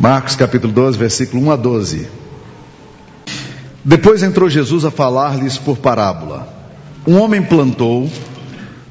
Marcos 0.00 0.34
capítulo 0.34 0.72
12, 0.72 0.96
versículo 0.96 1.42
1 1.42 1.50
a 1.50 1.56
12. 1.56 2.08
Depois 3.84 4.22
entrou 4.22 4.48
Jesus 4.48 4.86
a 4.86 4.90
falar-lhes 4.90 5.58
por 5.58 5.76
parábola. 5.76 6.48
Um 7.06 7.18
homem 7.18 7.42
plantou 7.42 8.10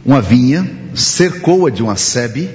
uma 0.05 0.21
vinha, 0.21 0.69
cercou-a 0.93 1.71
de 1.71 1.81
uma 1.81 1.95
sebe, 1.95 2.47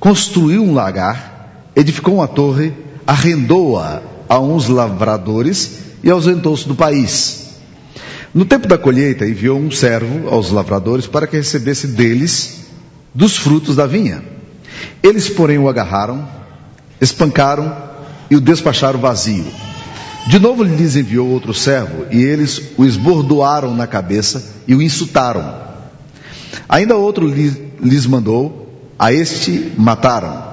construiu 0.00 0.64
um 0.64 0.74
lagar, 0.74 1.70
edificou 1.76 2.14
uma 2.14 2.26
torre, 2.26 2.72
arrendou-a 3.06 4.02
a 4.28 4.40
uns 4.40 4.66
lavradores 4.66 5.78
e 6.02 6.10
ausentou-se 6.10 6.66
do 6.66 6.74
país. 6.74 7.50
No 8.34 8.44
tempo 8.44 8.66
da 8.66 8.76
colheita, 8.76 9.24
enviou 9.24 9.60
um 9.60 9.70
servo 9.70 10.28
aos 10.28 10.50
lavradores 10.50 11.06
para 11.06 11.28
que 11.28 11.36
recebesse 11.36 11.86
deles 11.86 12.64
dos 13.14 13.36
frutos 13.36 13.76
da 13.76 13.86
vinha. 13.86 14.24
Eles, 15.00 15.28
porém, 15.28 15.58
o 15.58 15.68
agarraram, 15.68 16.28
espancaram 17.00 17.91
e 18.32 18.36
o 18.36 18.40
despacharam 18.40 18.98
vazio. 18.98 19.44
De 20.26 20.38
novo 20.38 20.62
lhes 20.62 20.96
enviou 20.96 21.28
outro 21.28 21.52
servo, 21.52 22.06
e 22.10 22.22
eles 22.22 22.62
o 22.78 22.84
esbordoaram 22.86 23.74
na 23.74 23.86
cabeça 23.86 24.42
e 24.66 24.74
o 24.74 24.80
insultaram. 24.80 25.54
Ainda 26.66 26.96
outro 26.96 27.26
lhes 27.28 28.06
mandou, 28.06 28.88
a 28.98 29.12
este 29.12 29.72
mataram. 29.76 30.44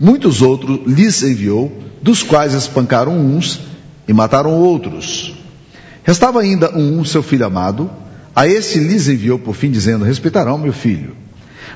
Muitos 0.00 0.42
outros 0.42 0.80
lhes 0.88 1.22
enviou, 1.22 1.70
dos 2.02 2.24
quais 2.24 2.52
espancaram 2.52 3.16
uns 3.16 3.60
e 4.08 4.12
mataram 4.12 4.50
outros. 4.50 5.36
Restava 6.02 6.40
ainda 6.40 6.76
um, 6.76 7.04
seu 7.04 7.22
filho 7.22 7.46
amado, 7.46 7.88
a 8.34 8.48
este 8.48 8.80
lhes 8.80 9.06
enviou 9.06 9.38
por 9.38 9.54
fim, 9.54 9.70
dizendo: 9.70 10.04
Respeitarão 10.04 10.58
meu 10.58 10.72
filho. 10.72 11.14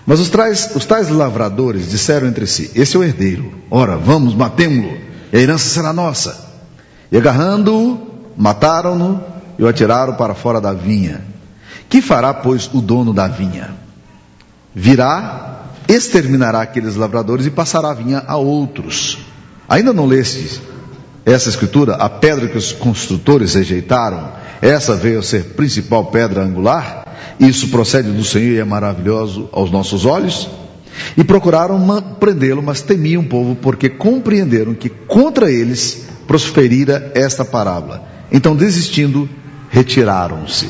Mas 0.04 0.18
os 0.18 0.30
tais, 0.30 0.74
os 0.74 0.84
tais 0.84 1.08
lavradores 1.10 1.88
disseram 1.88 2.26
entre 2.26 2.44
si: 2.44 2.72
Esse 2.74 2.96
é 2.96 2.98
o 2.98 3.04
herdeiro, 3.04 3.52
ora, 3.70 3.96
vamos, 3.96 4.34
matemo-lo 4.34 5.06
e 5.32 5.36
a 5.36 5.40
herança 5.40 5.68
será 5.68 5.92
nossa. 5.92 6.48
E 7.10 7.16
agarrando-o, 7.16 8.32
mataram-no 8.36 9.22
e 9.58 9.62
o 9.62 9.68
atiraram 9.68 10.14
para 10.14 10.34
fora 10.34 10.60
da 10.60 10.72
vinha. 10.72 11.22
Que 11.88 12.02
fará, 12.02 12.34
pois, 12.34 12.70
o 12.72 12.80
dono 12.80 13.12
da 13.12 13.26
vinha? 13.26 13.70
Virá, 14.74 15.62
exterminará 15.88 16.60
aqueles 16.60 16.96
lavradores 16.96 17.46
e 17.46 17.50
passará 17.50 17.90
a 17.90 17.94
vinha 17.94 18.22
a 18.26 18.36
outros. 18.36 19.18
Ainda 19.68 19.92
não 19.92 20.06
lestes 20.06 20.60
essa 21.24 21.48
escritura? 21.48 21.94
A 21.96 22.08
pedra 22.08 22.48
que 22.48 22.56
os 22.56 22.72
construtores 22.72 23.54
rejeitaram, 23.54 24.32
essa 24.62 24.94
veio 24.94 25.18
a 25.18 25.22
ser 25.22 25.54
principal 25.54 26.06
pedra 26.06 26.42
angular? 26.42 27.04
Isso 27.38 27.68
procede 27.68 28.10
do 28.10 28.24
Senhor 28.24 28.54
e 28.54 28.58
é 28.58 28.64
maravilhoso 28.64 29.48
aos 29.52 29.70
nossos 29.70 30.04
olhos? 30.04 30.48
E 31.16 31.24
procuraram 31.24 31.78
prendê-lo, 32.18 32.62
mas 32.62 32.82
temiam 32.82 33.22
o 33.22 33.26
povo, 33.26 33.54
porque 33.56 33.88
compreenderam 33.88 34.74
que 34.74 34.88
contra 34.88 35.50
eles 35.50 36.06
prosperira 36.26 37.10
esta 37.14 37.44
parábola. 37.44 38.02
Então, 38.30 38.54
desistindo, 38.54 39.28
retiraram-se. 39.70 40.68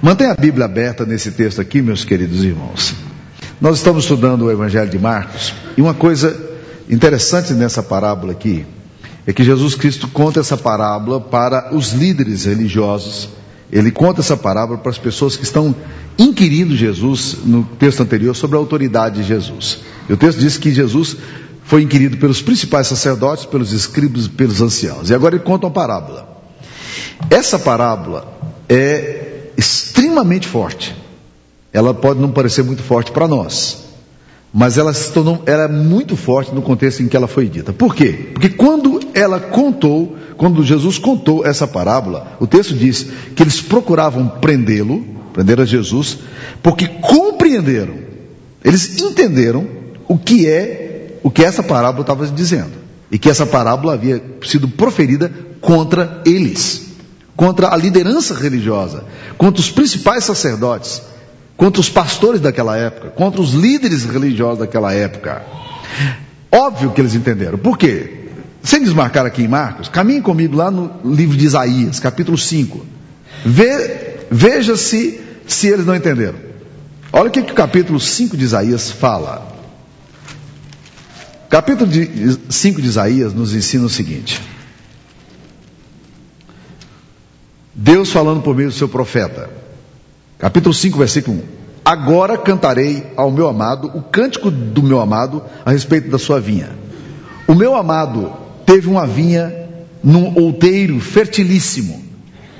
Mantenha 0.00 0.32
a 0.32 0.40
Bíblia 0.40 0.66
aberta 0.66 1.04
nesse 1.04 1.32
texto 1.32 1.60
aqui, 1.60 1.82
meus 1.82 2.04
queridos 2.04 2.44
irmãos. 2.44 2.94
Nós 3.60 3.78
estamos 3.78 4.04
estudando 4.04 4.42
o 4.42 4.50
Evangelho 4.50 4.90
de 4.90 4.98
Marcos, 4.98 5.52
e 5.76 5.82
uma 5.82 5.94
coisa 5.94 6.50
interessante 6.88 7.52
nessa 7.52 7.82
parábola 7.82 8.32
aqui 8.32 8.66
é 9.26 9.32
que 9.32 9.44
Jesus 9.44 9.74
Cristo 9.74 10.08
conta 10.08 10.40
essa 10.40 10.56
parábola 10.56 11.20
para 11.20 11.74
os 11.74 11.92
líderes 11.92 12.44
religiosos 12.44 13.28
ele 13.72 13.90
conta 13.90 14.20
essa 14.20 14.36
parábola 14.36 14.78
para 14.78 14.90
as 14.90 14.98
pessoas 14.98 15.34
que 15.34 15.44
estão 15.44 15.74
inquirindo 16.18 16.76
Jesus 16.76 17.38
no 17.42 17.64
texto 17.64 18.02
anterior 18.02 18.36
sobre 18.36 18.56
a 18.56 18.60
autoridade 18.60 19.22
de 19.22 19.26
Jesus. 19.26 19.80
E 20.08 20.12
o 20.12 20.16
texto 20.16 20.38
diz 20.38 20.58
que 20.58 20.74
Jesus 20.74 21.16
foi 21.64 21.82
inquirido 21.82 22.18
pelos 22.18 22.42
principais 22.42 22.86
sacerdotes, 22.86 23.46
pelos 23.46 23.72
escribas 23.72 24.26
e 24.26 24.28
pelos 24.28 24.60
anciãos. 24.60 25.08
E 25.08 25.14
agora 25.14 25.36
ele 25.36 25.44
conta 25.44 25.66
uma 25.66 25.72
parábola. 25.72 26.28
Essa 27.30 27.58
parábola 27.58 28.38
é 28.68 29.48
extremamente 29.56 30.46
forte. 30.46 30.94
Ela 31.72 31.94
pode 31.94 32.20
não 32.20 32.30
parecer 32.30 32.62
muito 32.62 32.82
forte 32.82 33.10
para 33.10 33.26
nós, 33.26 33.84
mas 34.52 34.76
ela 34.76 34.92
se 34.92 35.10
tornou, 35.12 35.42
ela 35.46 35.64
é 35.64 35.68
muito 35.68 36.14
forte 36.14 36.54
no 36.54 36.60
contexto 36.60 37.02
em 37.02 37.08
que 37.08 37.16
ela 37.16 37.26
foi 37.26 37.48
dita. 37.48 37.72
Por 37.72 37.94
quê? 37.94 38.30
Porque 38.34 38.50
quando 38.50 39.00
ela 39.14 39.40
contou 39.40 40.18
quando 40.42 40.64
Jesus 40.64 40.98
contou 40.98 41.46
essa 41.46 41.68
parábola, 41.68 42.36
o 42.40 42.48
texto 42.48 42.74
diz 42.74 43.06
que 43.36 43.44
eles 43.44 43.60
procuravam 43.60 44.26
prendê-lo, 44.26 45.06
prender 45.32 45.60
a 45.60 45.64
Jesus, 45.64 46.18
porque 46.60 46.88
compreenderam, 46.88 47.94
eles 48.64 49.00
entenderam 49.00 49.64
o 50.08 50.18
que 50.18 50.48
é, 50.48 51.20
o 51.22 51.30
que 51.30 51.44
essa 51.44 51.62
parábola 51.62 52.00
estava 52.00 52.26
dizendo. 52.26 52.72
E 53.08 53.20
que 53.20 53.30
essa 53.30 53.46
parábola 53.46 53.92
havia 53.92 54.20
sido 54.44 54.66
proferida 54.66 55.30
contra 55.60 56.20
eles, 56.26 56.86
contra 57.36 57.72
a 57.72 57.76
liderança 57.76 58.34
religiosa, 58.34 59.04
contra 59.38 59.60
os 59.60 59.70
principais 59.70 60.24
sacerdotes, 60.24 61.02
contra 61.56 61.80
os 61.80 61.88
pastores 61.88 62.40
daquela 62.40 62.76
época, 62.76 63.10
contra 63.10 63.40
os 63.40 63.52
líderes 63.52 64.04
religiosos 64.04 64.58
daquela 64.58 64.92
época. 64.92 65.40
Óbvio 66.50 66.90
que 66.90 67.00
eles 67.00 67.14
entenderam. 67.14 67.58
Por 67.58 67.78
quê? 67.78 68.21
Sem 68.62 68.82
desmarcar 68.84 69.26
aqui 69.26 69.42
em 69.42 69.48
Marcos, 69.48 69.88
caminhe 69.88 70.20
comigo 70.20 70.56
lá 70.56 70.70
no 70.70 70.92
livro 71.04 71.36
de 71.36 71.44
Isaías, 71.44 71.98
capítulo 71.98 72.38
5. 72.38 72.86
Ve, 73.44 74.26
veja 74.30 74.76
se, 74.76 75.20
se 75.46 75.66
eles 75.66 75.84
não 75.84 75.96
entenderam. 75.96 76.38
Olha 77.12 77.28
o 77.28 77.30
que, 77.30 77.42
que 77.42 77.52
o 77.52 77.56
capítulo 77.56 77.98
5 77.98 78.36
de 78.36 78.44
Isaías 78.44 78.90
fala. 78.90 79.50
Capítulo 81.50 81.90
5 82.48 82.80
de 82.80 82.88
Isaías 82.88 83.34
nos 83.34 83.52
ensina 83.52 83.84
o 83.84 83.90
seguinte: 83.90 84.40
Deus 87.74 88.10
falando 88.10 88.42
por 88.42 88.54
meio 88.54 88.68
do 88.68 88.74
seu 88.74 88.88
profeta. 88.88 89.50
Capítulo 90.38 90.72
5, 90.72 90.98
versículo 90.98 91.36
1. 91.38 91.42
Agora 91.84 92.38
cantarei 92.38 93.12
ao 93.16 93.30
meu 93.30 93.48
amado 93.48 93.90
o 93.92 94.00
cântico 94.02 94.50
do 94.50 94.82
meu 94.82 95.00
amado 95.00 95.42
a 95.64 95.72
respeito 95.72 96.08
da 96.08 96.18
sua 96.18 96.40
vinha. 96.40 96.70
O 97.46 97.54
meu 97.54 97.74
amado 97.74 98.41
teve 98.72 98.88
uma 98.88 99.06
vinha 99.06 99.68
num 100.02 100.34
outeiro 100.34 100.98
fertilíssimo, 100.98 102.02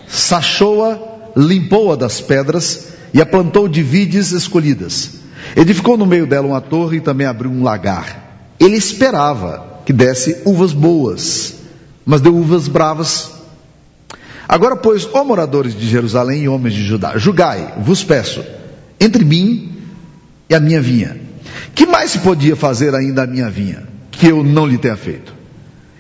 sachou-a, 0.07 0.99
limpou-a 1.35 1.97
das 1.97 2.21
pedras 2.21 2.89
e 3.15 3.23
a 3.23 3.25
plantou 3.25 3.67
de 3.67 3.83
vides 3.83 4.31
escolhidas. 4.31 5.13
Edificou 5.57 5.97
no 5.97 6.05
meio 6.05 6.27
dela 6.27 6.47
uma 6.47 6.61
torre 6.61 6.99
e 6.99 7.01
também 7.01 7.27
abriu 7.27 7.51
um 7.51 7.63
lagar. 7.63 8.53
Ele 8.61 8.77
esperava 8.77 9.81
que 9.87 9.93
desse 9.93 10.43
uvas 10.45 10.75
boas, 10.75 11.55
mas 12.05 12.21
deu 12.21 12.37
uvas 12.37 12.69
bravas. 12.69 13.31
Agora, 14.47 14.77
pois, 14.77 15.09
ó 15.15 15.25
moradores 15.25 15.75
de 15.75 15.89
Jerusalém 15.89 16.43
e 16.43 16.49
homens 16.49 16.75
de 16.75 16.85
Judá, 16.85 17.17
julgai, 17.17 17.77
vos 17.79 18.05
peço, 18.05 18.45
entre 19.01 19.25
mim 19.25 19.79
e 20.51 20.55
a 20.55 20.61
minha 20.61 20.83
vinha. 20.83 21.19
Que 21.75 21.87
mais 21.87 22.11
se 22.11 22.19
podia 22.19 22.55
fazer 22.55 22.95
ainda 22.95 23.23
a 23.23 23.27
minha 23.27 23.49
vinha, 23.49 23.85
que 24.11 24.27
eu 24.27 24.45
não 24.45 24.67
lhe 24.67 24.77
tenha 24.77 24.95
feito? 24.95 25.41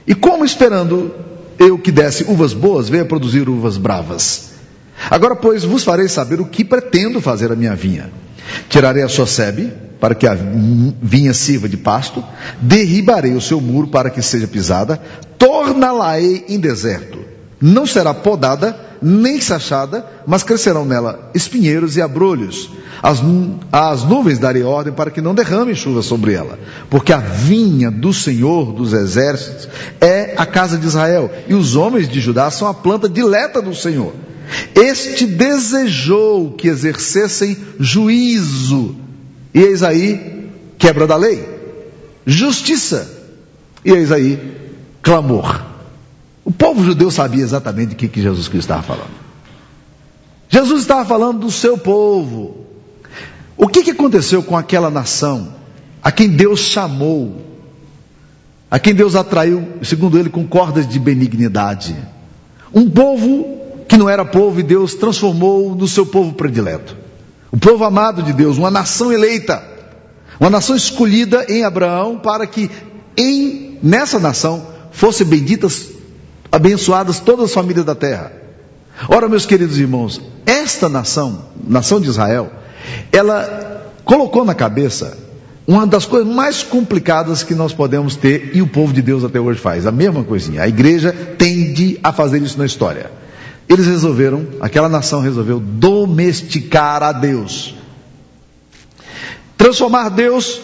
E 0.07 0.15
como 0.15 0.45
esperando 0.45 1.15
eu 1.59 1.79
que 1.79 1.93
desse 1.93 2.25
uvas 2.25 2.53
boas, 2.53 2.89
venha 2.89 3.05
produzir 3.05 3.49
uvas 3.49 3.77
bravas? 3.77 4.53
Agora, 5.11 5.37
pois, 5.37 5.65
vos 5.65 5.85
farei 5.85 6.09
saber 6.09 6.41
o 6.41 6.47
que 6.47 6.65
pretendo 6.65 7.21
fazer 7.21 7.51
a 7.53 7.57
minha 7.57 7.75
vinha. 7.75 8.11
Tirarei 8.69 9.03
a 9.03 9.09
sua 9.09 9.27
sebe, 9.27 9.73
para 10.01 10.15
que 10.15 10.27
a 10.27 10.37
vinha 11.01 11.33
sirva 11.33 11.69
de 11.69 11.77
pasto, 11.77 12.25
derribarei 12.61 13.35
o 13.35 13.41
seu 13.41 13.61
muro 13.61 13.87
para 13.87 14.11
que 14.11 14.21
seja 14.21 14.49
pisada, 14.49 15.01
torná-la-ei 15.39 16.45
em 16.49 16.59
deserto. 16.59 17.19
Não 17.61 17.87
será 17.87 18.13
podada, 18.13 18.77
nem 19.03 19.41
sachada, 19.41 20.07
mas 20.27 20.43
crescerão 20.43 20.85
nela 20.85 21.31
espinheiros 21.35 21.97
e 21.97 22.03
abrolhos. 22.03 22.71
As, 23.03 23.21
as 23.73 24.05
nuvens 24.05 24.39
darei 24.39 24.63
ordem 24.63 24.93
para 24.93 25.11
que 25.11 25.21
não 25.21 25.35
derrame 25.35 25.75
chuva 25.75 26.03
sobre 26.03 26.35
ela, 26.35 26.59
porque 26.89 27.13
a 27.13 27.19
vinha 27.19 27.91
do 27.91 28.13
Senhor 28.13 28.73
dos 28.73 28.93
exércitos 28.93 29.69
é 30.01 30.35
a 30.37 30.47
casa 30.47 30.79
de 30.79 30.87
Israel, 30.87 31.31
e 31.49 31.55
os 31.55 31.75
homens 31.75 32.09
de 32.09 32.21
Judá 32.21 32.51
são 32.51 32.69
a 32.69 32.75
planta 32.75 33.09
dileta 33.09 33.61
do 33.61 33.75
Senhor. 33.75 34.13
Este 34.75 35.27
desejou 35.27 36.53
que 36.53 36.69
exercessem 36.69 37.57
juízo, 37.81 38.95
e 39.53 39.61
eis 39.61 39.83
aí 39.83 40.49
quebra 40.79 41.07
da 41.07 41.17
lei, 41.17 41.45
justiça, 42.25 43.11
e 43.85 43.91
eis 43.91 44.13
aí 44.13 44.39
clamor. 45.03 45.72
O 46.45 46.51
povo 46.51 46.85
judeu 46.85 47.11
sabia 47.11 47.43
exatamente 47.43 47.91
de 47.91 47.95
que, 47.95 48.09
que 48.09 48.21
Jesus 48.21 48.49
Cristo 48.49 48.71
estava 48.71 48.83
falando. 48.83 49.13
Jesus 50.49 50.83
estava 50.83 51.05
falando 51.05 51.41
do 51.41 51.51
seu 51.51 51.79
povo. 51.79 52.67
O 53.57 53.69
que, 53.69 53.83
que 53.83 53.93
aconteceu 53.93 54.43
com 54.43 54.57
aquela 54.57 54.91
nação 54.91 55.55
a 56.03 56.11
quem 56.11 56.29
Deus 56.29 56.61
chamou, 56.61 57.41
a 58.71 58.79
quem 58.79 58.95
Deus 58.95 59.15
atraiu, 59.15 59.79
segundo 59.83 60.19
ele, 60.19 60.29
com 60.29 60.47
cordas 60.47 60.87
de 60.87 60.99
benignidade? 60.99 61.97
Um 62.75 62.91
povo 62.91 63.61
que 63.89 63.97
não 63.97 64.09
era 64.09 64.25
povo 64.25 64.59
e 64.59 64.63
Deus 64.63 64.95
transformou 64.95 65.75
no 65.75 65.87
seu 65.87 66.05
povo 66.05 66.33
predileto. 66.33 66.97
O 67.51 67.59
povo 67.59 67.85
amado 67.85 68.23
de 68.23 68.33
Deus, 68.33 68.57
uma 68.57 68.71
nação 68.71 69.13
eleita, 69.13 69.63
uma 70.41 70.51
nação 70.51 70.75
escolhida 70.75 71.47
em 71.49 71.63
Abraão 71.63 72.19
para 72.19 72.47
que 72.47 72.71
em 73.17 73.79
nessa 73.83 74.19
nação 74.19 74.67
fossem 74.91 75.27
benditas, 75.27 75.91
abençoadas 76.53 77.19
todas 77.19 77.47
as 77.47 77.55
famílias 77.55 77.87
da 77.87 77.95
terra. 77.95 78.31
Ora, 79.09 79.29
meus 79.29 79.47
queridos 79.47 79.79
irmãos, 79.79 80.21
esta 80.45 80.89
nação, 80.89 81.47
nação 81.67 81.99
de 81.99 82.09
Israel, 82.09 82.53
ela 83.11 83.91
colocou 84.05 84.45
na 84.45 84.55
cabeça 84.55 85.17
uma 85.67 85.87
das 85.87 86.05
coisas 86.05 86.29
mais 86.33 86.63
complicadas 86.63 87.43
que 87.43 87.55
nós 87.55 87.73
podemos 87.73 88.17
ter 88.17 88.51
e 88.55 88.61
o 88.61 88.67
povo 88.67 88.93
de 88.93 89.01
Deus 89.01 89.25
até 89.25 89.41
hoje 89.41 89.59
faz, 89.59 89.87
a 89.87 89.93
mesma 89.93 90.23
coisinha. 90.23 90.63
A 90.63 90.69
igreja 90.69 91.13
tende 91.39 91.99
a 92.03 92.13
fazer 92.13 92.43
isso 92.43 92.59
na 92.59 92.67
história. 92.67 93.11
Eles 93.69 93.87
resolveram, 93.87 94.47
aquela 94.61 94.89
nação 94.89 95.21
resolveu 95.21 95.59
domesticar 95.59 97.03
a 97.03 97.13
Deus. 97.13 97.75
Transformar 99.57 100.11
Deus 100.11 100.61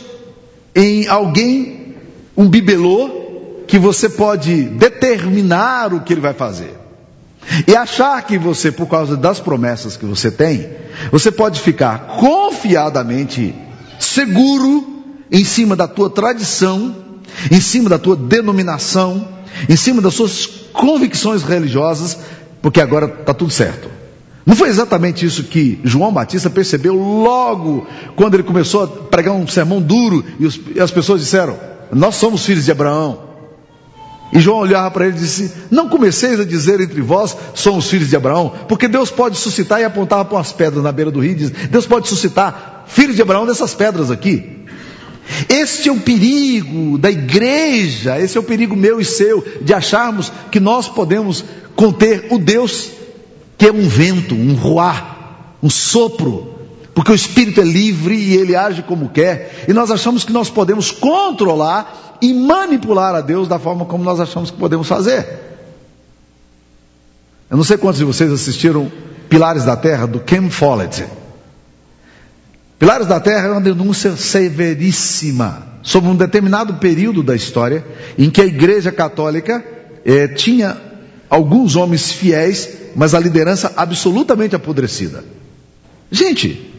em 0.74 1.06
alguém, 1.06 1.94
um 2.36 2.48
bibelô, 2.48 3.17
que 3.68 3.78
você 3.78 4.08
pode 4.08 4.64
determinar 4.64 5.92
o 5.92 6.00
que 6.00 6.14
ele 6.14 6.22
vai 6.22 6.32
fazer. 6.32 6.74
E 7.66 7.76
achar 7.76 8.20
que 8.22 8.38
você, 8.38 8.72
por 8.72 8.86
causa 8.86 9.16
das 9.16 9.40
promessas 9.40 9.96
que 9.96 10.06
você 10.06 10.30
tem, 10.30 10.68
você 11.12 11.30
pode 11.30 11.60
ficar 11.60 12.16
confiadamente 12.18 13.54
seguro 13.98 15.04
em 15.30 15.44
cima 15.44 15.76
da 15.76 15.86
tua 15.86 16.08
tradição, 16.08 16.96
em 17.50 17.60
cima 17.60 17.90
da 17.90 17.98
tua 17.98 18.16
denominação, 18.16 19.28
em 19.68 19.76
cima 19.76 20.00
das 20.00 20.14
suas 20.14 20.46
convicções 20.72 21.42
religiosas, 21.42 22.16
porque 22.62 22.80
agora 22.80 23.06
está 23.20 23.34
tudo 23.34 23.50
certo. 23.50 23.88
Não 24.46 24.56
foi 24.56 24.70
exatamente 24.70 25.26
isso 25.26 25.44
que 25.44 25.78
João 25.84 26.10
Batista 26.10 26.48
percebeu 26.48 26.94
logo 26.94 27.86
quando 28.16 28.32
ele 28.32 28.42
começou 28.42 28.84
a 28.84 28.88
pregar 28.88 29.34
um 29.34 29.46
sermão 29.46 29.78
duro 29.78 30.24
e, 30.74 30.80
as 30.80 30.90
pessoas 30.90 31.20
disseram: 31.20 31.58
Nós 31.92 32.14
somos 32.14 32.46
filhos 32.46 32.64
de 32.64 32.72
Abraão. 32.72 33.27
E 34.32 34.40
João 34.40 34.58
olhava 34.58 34.90
para 34.90 35.06
ele 35.06 35.16
e 35.16 35.20
disse: 35.20 35.52
Não 35.70 35.88
comeceis 35.88 36.38
a 36.38 36.44
dizer 36.44 36.80
entre 36.80 37.00
vós, 37.00 37.36
somos 37.54 37.88
filhos 37.88 38.08
de 38.08 38.16
Abraão, 38.16 38.52
porque 38.68 38.86
Deus 38.86 39.10
pode 39.10 39.38
suscitar, 39.38 39.80
e 39.80 39.84
apontava 39.84 40.24
para 40.24 40.36
umas 40.36 40.52
pedras 40.52 40.82
na 40.82 40.92
beira 40.92 41.10
do 41.10 41.20
rio, 41.20 41.32
e 41.32 41.36
diz: 41.36 41.50
Deus 41.50 41.86
pode 41.86 42.08
suscitar 42.08 42.84
filhos 42.86 43.16
de 43.16 43.22
Abraão 43.22 43.46
dessas 43.46 43.74
pedras 43.74 44.10
aqui. 44.10 44.58
Este 45.48 45.88
é 45.88 45.92
o 45.92 46.00
perigo 46.00 46.98
da 46.98 47.10
igreja, 47.10 48.18
esse 48.18 48.36
é 48.36 48.40
o 48.40 48.44
perigo 48.44 48.74
meu 48.74 49.00
e 49.00 49.04
seu, 49.04 49.44
de 49.60 49.74
acharmos 49.74 50.32
que 50.50 50.58
nós 50.58 50.88
podemos 50.88 51.44
conter 51.76 52.26
o 52.30 52.38
Deus 52.38 52.90
que 53.58 53.66
é 53.66 53.72
um 53.72 53.88
vento, 53.88 54.34
um 54.34 54.54
ruar, 54.54 55.56
um 55.62 55.68
sopro, 55.68 56.57
porque 56.98 57.12
o 57.12 57.14
Espírito 57.14 57.60
é 57.60 57.64
livre 57.64 58.16
e 58.16 58.36
ele 58.36 58.56
age 58.56 58.82
como 58.82 59.08
quer, 59.10 59.66
e 59.68 59.72
nós 59.72 59.88
achamos 59.88 60.24
que 60.24 60.32
nós 60.32 60.50
podemos 60.50 60.90
controlar 60.90 62.18
e 62.20 62.34
manipular 62.34 63.14
a 63.14 63.20
Deus 63.20 63.46
da 63.46 63.56
forma 63.56 63.84
como 63.84 64.02
nós 64.02 64.18
achamos 64.18 64.50
que 64.50 64.56
podemos 64.56 64.88
fazer. 64.88 65.24
Eu 67.48 67.56
não 67.56 67.62
sei 67.62 67.76
quantos 67.76 68.00
de 68.00 68.04
vocês 68.04 68.32
assistiram 68.32 68.90
Pilares 69.28 69.64
da 69.64 69.76
Terra, 69.76 70.06
do 70.08 70.18
Ken 70.18 70.50
Follett. 70.50 71.06
Pilares 72.80 73.06
da 73.06 73.20
Terra 73.20 73.46
é 73.46 73.52
uma 73.52 73.60
denúncia 73.60 74.16
severíssima 74.16 75.68
sobre 75.84 76.10
um 76.10 76.16
determinado 76.16 76.74
período 76.78 77.22
da 77.22 77.36
história 77.36 77.86
em 78.18 78.28
que 78.28 78.40
a 78.40 78.44
Igreja 78.44 78.90
Católica 78.90 79.64
eh, 80.04 80.26
tinha 80.26 80.76
alguns 81.30 81.76
homens 81.76 82.10
fiéis, 82.10 82.68
mas 82.96 83.14
a 83.14 83.20
liderança 83.20 83.72
absolutamente 83.76 84.56
apodrecida. 84.56 85.22
Gente, 86.10 86.74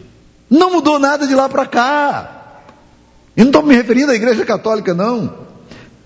não 0.50 0.72
mudou 0.72 0.98
nada 0.98 1.28
de 1.28 1.36
lá 1.36 1.48
para 1.48 1.66
cá. 1.66 2.36
E 3.38 3.42
não 3.42 3.50
estou 3.50 3.64
me 3.64 3.76
referindo 3.76 4.12
à 4.12 4.16
igreja 4.16 4.44
católica, 4.46 4.94
não. 4.94 5.34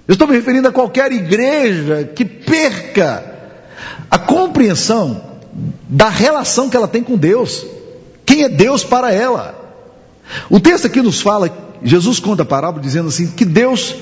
Eu 0.07 0.13
estou 0.13 0.28
me 0.28 0.36
referindo 0.36 0.68
a 0.68 0.72
qualquer 0.72 1.12
igreja 1.12 2.04
que 2.16 2.25
perca 2.25 3.24
a 4.12 4.18
compreensão 4.18 5.22
da 5.88 6.10
relação 6.10 6.69
que 6.69 6.75
ela 6.75 6.88
tem 6.88 7.04
com 7.04 7.18
Deus. 7.18 7.66
Quem 8.25 8.44
é 8.44 8.50
Deus 8.50 8.84
para 8.84 9.12
ela? 9.12 9.56
O 10.50 10.60
texto 10.60 10.88
aqui 10.88 11.01
nos 11.01 11.22
fala, 11.22 11.50
Jesus 11.81 12.19
conta 12.19 12.44
a 12.44 12.46
parábola 12.46 12.84
dizendo 12.84 13.10
assim, 13.10 13.28
que 13.28 13.46
Deus, 13.46 13.96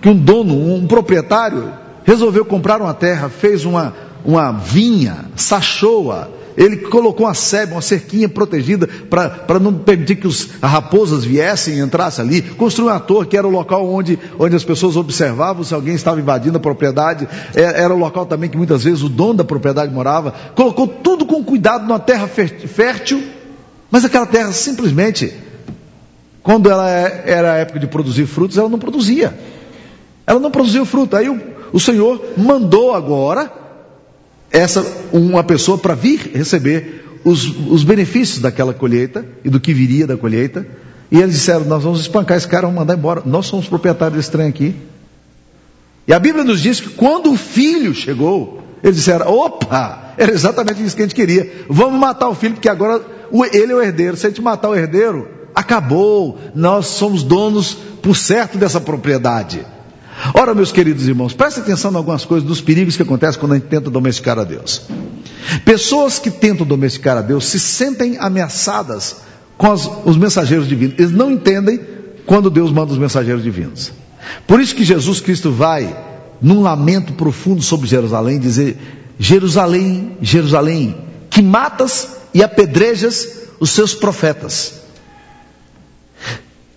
que 0.00 0.08
um 0.08 0.16
dono, 0.16 0.74
um 0.74 0.86
proprietário, 0.86 1.72
resolveu 2.04 2.44
comprar 2.44 2.80
uma 2.80 2.94
terra, 2.94 3.28
fez 3.28 3.64
uma, 3.64 3.94
uma 4.24 4.52
vinha, 4.52 5.26
sachou-a, 5.36 6.28
ele 6.56 6.76
colocou 6.76 7.26
uma 7.26 7.34
sebe, 7.34 7.72
uma 7.72 7.82
cerquinha 7.82 8.28
protegida 8.28 8.88
para 9.08 9.58
não 9.58 9.72
permitir 9.72 10.16
que 10.16 10.26
os 10.26 10.48
raposas 10.62 11.24
viessem 11.24 11.74
e 11.74 11.80
entrassem 11.80 12.24
ali. 12.24 12.42
Construiu 12.42 12.90
uma 12.90 13.00
torre 13.00 13.26
que 13.26 13.36
era 13.36 13.46
o 13.46 13.50
local 13.50 13.88
onde, 13.88 14.18
onde 14.38 14.56
as 14.56 14.64
pessoas 14.64 14.96
observavam 14.96 15.62
se 15.62 15.74
alguém 15.74 15.94
estava 15.94 16.20
invadindo 16.20 16.56
a 16.56 16.60
propriedade. 16.60 17.28
Era, 17.54 17.78
é, 17.78 17.82
era 17.82 17.94
o 17.94 17.98
local 17.98 18.26
também 18.26 18.50
que 18.50 18.56
muitas 18.56 18.84
vezes 18.84 19.02
o 19.02 19.08
dono 19.08 19.34
da 19.34 19.44
propriedade 19.44 19.92
morava. 19.92 20.32
Colocou 20.54 20.86
tudo 20.86 21.24
com 21.24 21.42
cuidado 21.44 21.86
numa 21.86 21.98
terra 21.98 22.26
fértil, 22.26 23.22
mas 23.90 24.04
aquela 24.04 24.26
terra 24.26 24.52
simplesmente, 24.52 25.32
quando 26.42 26.70
ela 26.70 26.90
é, 26.90 27.24
era 27.26 27.52
a 27.52 27.56
época 27.56 27.78
de 27.78 27.86
produzir 27.86 28.26
frutos, 28.26 28.58
ela 28.58 28.68
não 28.68 28.78
produzia. 28.78 29.38
Ela 30.26 30.40
não 30.40 30.50
produziu 30.50 30.84
fruto. 30.84 31.16
Aí 31.16 31.28
o, 31.28 31.40
o 31.72 31.80
Senhor 31.80 32.22
mandou 32.36 32.94
agora 32.94 33.50
essa 34.50 34.84
uma 35.12 35.44
pessoa 35.44 35.78
para 35.78 35.94
vir 35.94 36.30
receber 36.34 37.04
os, 37.24 37.44
os 37.68 37.84
benefícios 37.84 38.40
daquela 38.40 38.72
colheita 38.72 39.24
e 39.44 39.50
do 39.50 39.60
que 39.60 39.72
viria 39.72 40.06
da 40.06 40.16
colheita. 40.16 40.66
E 41.10 41.18
eles 41.18 41.34
disseram: 41.34 41.64
Nós 41.64 41.82
vamos 41.82 42.00
espancar 42.00 42.36
esse 42.36 42.48
cara, 42.48 42.62
vamos 42.62 42.76
mandar 42.78 42.96
embora. 42.96 43.22
Nós 43.24 43.46
somos 43.46 43.68
proprietários 43.68 44.16
desse 44.16 44.30
trem 44.30 44.48
aqui. 44.48 44.74
E 46.06 46.12
a 46.12 46.18
Bíblia 46.18 46.44
nos 46.44 46.60
diz 46.60 46.80
que 46.80 46.88
quando 46.90 47.30
o 47.30 47.36
filho 47.36 47.94
chegou, 47.94 48.62
eles 48.82 48.96
disseram: 48.96 49.32
opa, 49.32 50.14
era 50.16 50.32
exatamente 50.32 50.82
isso 50.82 50.96
que 50.96 51.02
a 51.02 51.04
gente 51.04 51.14
queria. 51.14 51.64
Vamos 51.68 51.98
matar 52.00 52.28
o 52.28 52.34
filho, 52.34 52.54
porque 52.54 52.68
agora 52.68 53.00
ele 53.52 53.72
é 53.72 53.74
o 53.74 53.82
herdeiro. 53.82 54.16
Se 54.16 54.26
a 54.26 54.30
gente 54.30 54.42
matar 54.42 54.70
o 54.70 54.74
herdeiro, 54.74 55.28
acabou. 55.54 56.38
Nós 56.54 56.86
somos 56.86 57.22
donos 57.22 57.74
por 58.02 58.16
certo 58.16 58.58
dessa 58.58 58.80
propriedade. 58.80 59.64
Ora, 60.34 60.54
meus 60.54 60.70
queridos 60.70 61.08
irmãos, 61.08 61.32
preste 61.32 61.60
atenção 61.60 61.92
em 61.92 61.96
algumas 61.96 62.24
coisas 62.24 62.46
dos 62.46 62.60
perigos 62.60 62.96
que 62.96 63.02
acontecem 63.02 63.40
quando 63.40 63.52
a 63.52 63.54
gente 63.56 63.68
tenta 63.68 63.90
domesticar 63.90 64.38
a 64.38 64.44
Deus. 64.44 64.82
Pessoas 65.64 66.18
que 66.18 66.30
tentam 66.30 66.66
domesticar 66.66 67.16
a 67.16 67.22
Deus 67.22 67.46
se 67.46 67.58
sentem 67.58 68.18
ameaçadas 68.18 69.16
com 69.56 69.70
as, 69.70 69.88
os 70.04 70.16
mensageiros 70.16 70.68
divinos. 70.68 70.98
Eles 70.98 71.12
não 71.12 71.30
entendem 71.30 71.80
quando 72.26 72.50
Deus 72.50 72.70
manda 72.70 72.92
os 72.92 72.98
mensageiros 72.98 73.42
divinos. 73.42 73.92
Por 74.46 74.60
isso 74.60 74.74
que 74.74 74.84
Jesus 74.84 75.20
Cristo 75.20 75.50
vai, 75.50 75.96
num 76.40 76.60
lamento 76.60 77.14
profundo 77.14 77.62
sobre 77.62 77.88
Jerusalém, 77.88 78.38
dizer: 78.38 78.78
Jerusalém, 79.18 80.16
Jerusalém, 80.20 80.96
que 81.30 81.42
matas 81.42 82.08
e 82.34 82.42
apedrejas 82.42 83.40
os 83.58 83.70
seus 83.70 83.94
profetas. 83.94 84.80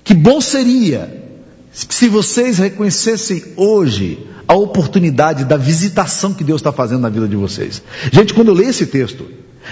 Que 0.04 0.14
bom 0.14 0.42
seria 0.42 1.23
se 1.74 2.08
vocês 2.08 2.60
reconhecessem 2.60 3.44
hoje 3.56 4.27
a 4.48 4.53
oportunidade 4.53 5.44
da 5.44 5.58
visitação 5.58 6.34
que 6.34 6.44
Deus 6.44 6.62
está 6.62 6.72
fazendo 6.72 7.01
na 7.01 7.10
vida 7.10 7.27
de 7.27 7.36
vocês. 7.36 7.82
Gente, 8.12 8.34
quando 8.34 8.50
eu 8.50 8.53
leio 8.53 8.70
esse 8.70 8.86
texto, 8.86 9.25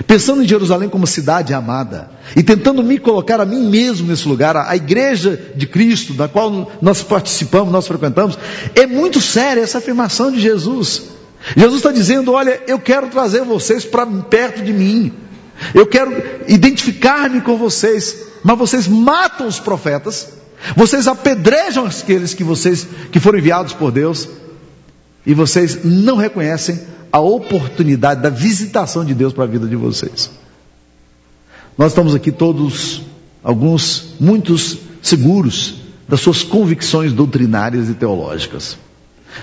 pensando 0.08 0.42
em 0.42 0.48
Jerusalém 0.48 0.90
como 0.90 1.06
cidade 1.06 1.54
amada, 1.54 2.10
e 2.36 2.42
tentando 2.42 2.84
me 2.84 2.98
colocar 2.98 3.40
a 3.40 3.46
mim 3.46 3.70
mesmo 3.70 4.08
nesse 4.08 4.28
lugar, 4.28 4.58
a, 4.58 4.72
a 4.72 4.76
igreja 4.76 5.54
de 5.56 5.68
Cristo, 5.68 6.14
da 6.14 6.28
qual 6.28 6.72
nós 6.82 7.04
participamos, 7.04 7.72
nós 7.72 7.88
frequentamos, 7.88 8.36
é 8.74 8.88
muito 8.88 9.22
séria 9.22 9.62
essa 9.62 9.78
afirmação 9.78 10.32
de 10.32 10.40
Jesus. 10.40 11.04
Jesus 11.56 11.78
está 11.78 11.92
dizendo: 11.92 12.32
Olha, 12.32 12.62
eu 12.68 12.80
quero 12.80 13.10
trazer 13.10 13.44
vocês 13.44 13.86
para 13.86 14.08
perto 14.08 14.64
de 14.64 14.74
mim, 14.74 15.14
eu 15.76 15.86
quero 15.86 16.12
identificar-me 16.48 17.42
com 17.42 17.58
vocês, 17.58 18.16
mas 18.44 18.58
vocês 18.58 18.88
matam 18.88 19.48
os 19.48 19.60
profetas 19.60 20.42
vocês 20.76 21.08
apedrejam 21.08 21.86
aqueles 21.86 22.34
que 22.34 22.44
vocês 22.44 22.88
que 23.12 23.20
foram 23.20 23.40
enviados 23.40 23.74
por 23.74 23.92
Deus 23.92 24.28
e 25.26 25.34
vocês 25.34 25.84
não 25.84 26.16
reconhecem 26.16 26.80
a 27.12 27.20
oportunidade 27.20 28.22
da 28.22 28.30
visitação 28.30 29.04
de 29.04 29.14
Deus 29.14 29.34
para 29.34 29.44
a 29.44 29.48
vida 29.48 29.68
de 29.68 29.76
vocês. 29.76 30.30
Nós 31.78 31.92
estamos 31.92 32.16
aqui 32.16 32.32
todos, 32.32 33.02
alguns, 33.44 34.16
muitos 34.20 34.78
seguros 35.02 35.76
das 36.08 36.22
suas 36.22 36.44
convicções 36.44 37.14
doutrinárias 37.14 37.90
e 37.90 37.94
teológicas. 37.94 38.78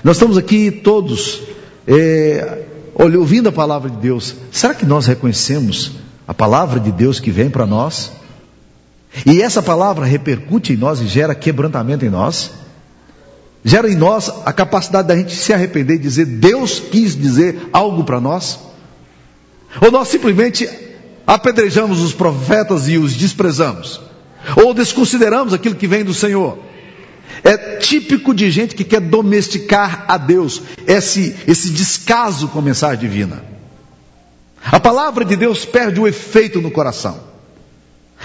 Nós 0.04 0.16
estamos 0.16 0.36
aqui 0.36 0.70
todos 0.70 1.40
é, 1.86 2.64
ouvindo 2.94 3.48
a 3.48 3.52
palavra 3.52 3.90
de 3.90 3.96
Deus. 3.96 4.34
Será 4.52 4.74
que 4.74 4.84
nós 4.84 5.06
reconhecemos 5.06 5.92
a 6.26 6.34
palavra 6.34 6.78
de 6.78 6.92
Deus 6.92 7.18
que 7.20 7.30
vem 7.30 7.48
para 7.48 7.66
nós? 7.66 8.12
E 9.24 9.42
essa 9.42 9.62
palavra 9.62 10.04
repercute 10.04 10.72
em 10.72 10.76
nós 10.76 11.00
e 11.00 11.06
gera 11.06 11.34
quebrantamento 11.34 12.04
em 12.04 12.10
nós. 12.10 12.50
Gera 13.64 13.90
em 13.90 13.96
nós 13.96 14.30
a 14.44 14.52
capacidade 14.52 15.08
da 15.08 15.16
gente 15.16 15.34
se 15.34 15.52
arrepender 15.52 15.94
e 15.94 15.98
dizer: 15.98 16.24
Deus 16.26 16.78
quis 16.78 17.16
dizer 17.16 17.68
algo 17.72 18.04
para 18.04 18.20
nós. 18.20 18.58
Ou 19.80 19.90
nós 19.90 20.08
simplesmente 20.08 20.68
apedrejamos 21.26 22.00
os 22.00 22.12
profetas 22.12 22.88
e 22.88 22.96
os 22.96 23.14
desprezamos. 23.14 24.00
Ou 24.56 24.72
desconsideramos 24.72 25.52
aquilo 25.52 25.74
que 25.74 25.86
vem 25.86 26.04
do 26.04 26.14
Senhor. 26.14 26.58
É 27.44 27.76
típico 27.76 28.34
de 28.34 28.50
gente 28.50 28.74
que 28.74 28.84
quer 28.84 29.00
domesticar 29.00 30.04
a 30.08 30.16
Deus, 30.16 30.62
esse, 30.86 31.36
esse 31.46 31.70
descaso 31.70 32.48
com 32.48 32.58
a 32.58 32.62
mensagem 32.62 32.98
divina. 32.98 33.44
A 34.64 34.80
palavra 34.80 35.24
de 35.24 35.36
Deus 35.36 35.64
perde 35.64 36.00
o 36.00 36.06
efeito 36.06 36.60
no 36.60 36.70
coração. 36.70 37.20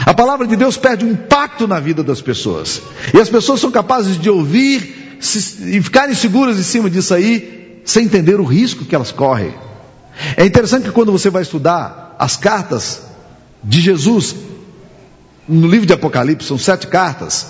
A 0.06 0.14
palavra 0.14 0.46
de 0.46 0.56
Deus 0.56 0.78
perde 0.78 1.06
o 1.06 1.10
impacto 1.10 1.68
na 1.68 1.80
vida 1.80 2.04
das 2.04 2.22
pessoas. 2.22 2.82
E 3.14 3.20
as 3.20 3.30
pessoas 3.30 3.60
são 3.60 3.72
capazes 3.72 4.20
de 4.20 4.30
ouvir 4.30 5.18
se, 5.20 5.78
e 5.78 5.82
ficarem 5.82 6.14
seguras 6.14 6.60
em 6.60 6.64
cima 6.64 6.90
disso 6.90 7.14
aí, 7.14 7.82
sem 7.86 8.06
entender 8.06 8.40
o 8.40 8.44
risco 8.44 8.86
que 8.86 8.96
elas 8.96 9.12
correm. 9.12 9.54
É 10.36 10.46
interessante 10.46 10.84
que 10.86 10.92
quando 10.92 11.12
você 11.12 11.30
vai 11.30 11.42
estudar 11.42 12.16
as 12.20 12.36
cartas 12.36 13.02
de 13.64 13.80
Jesus, 13.80 14.36
no 15.48 15.68
livro 15.68 15.86
de 15.86 15.94
Apocalipse, 15.94 16.48
são 16.48 16.58
sete 16.58 16.88
cartas. 16.88 17.48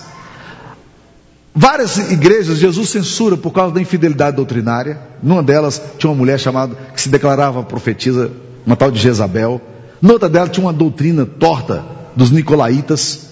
Várias 1.55 1.97
igrejas 1.97 2.57
Jesus 2.57 2.89
censura 2.89 3.35
por 3.35 3.51
causa 3.51 3.73
da 3.73 3.81
infidelidade 3.81 4.37
doutrinária. 4.37 4.99
Numa 5.21 5.43
delas 5.43 5.81
tinha 5.97 6.09
uma 6.09 6.17
mulher 6.17 6.39
chamada 6.39 6.75
que 6.93 7.01
se 7.01 7.09
declarava 7.09 7.63
profetisa, 7.63 8.31
uma 8.65 8.75
tal 8.75 8.91
de 8.91 8.99
Jezabel. 8.99 9.61
Noutra 10.01 10.29
delas 10.29 10.51
tinha 10.51 10.65
uma 10.65 10.73
doutrina 10.73 11.25
torta 11.25 11.83
dos 12.15 12.31
nicolaítas. 12.31 13.31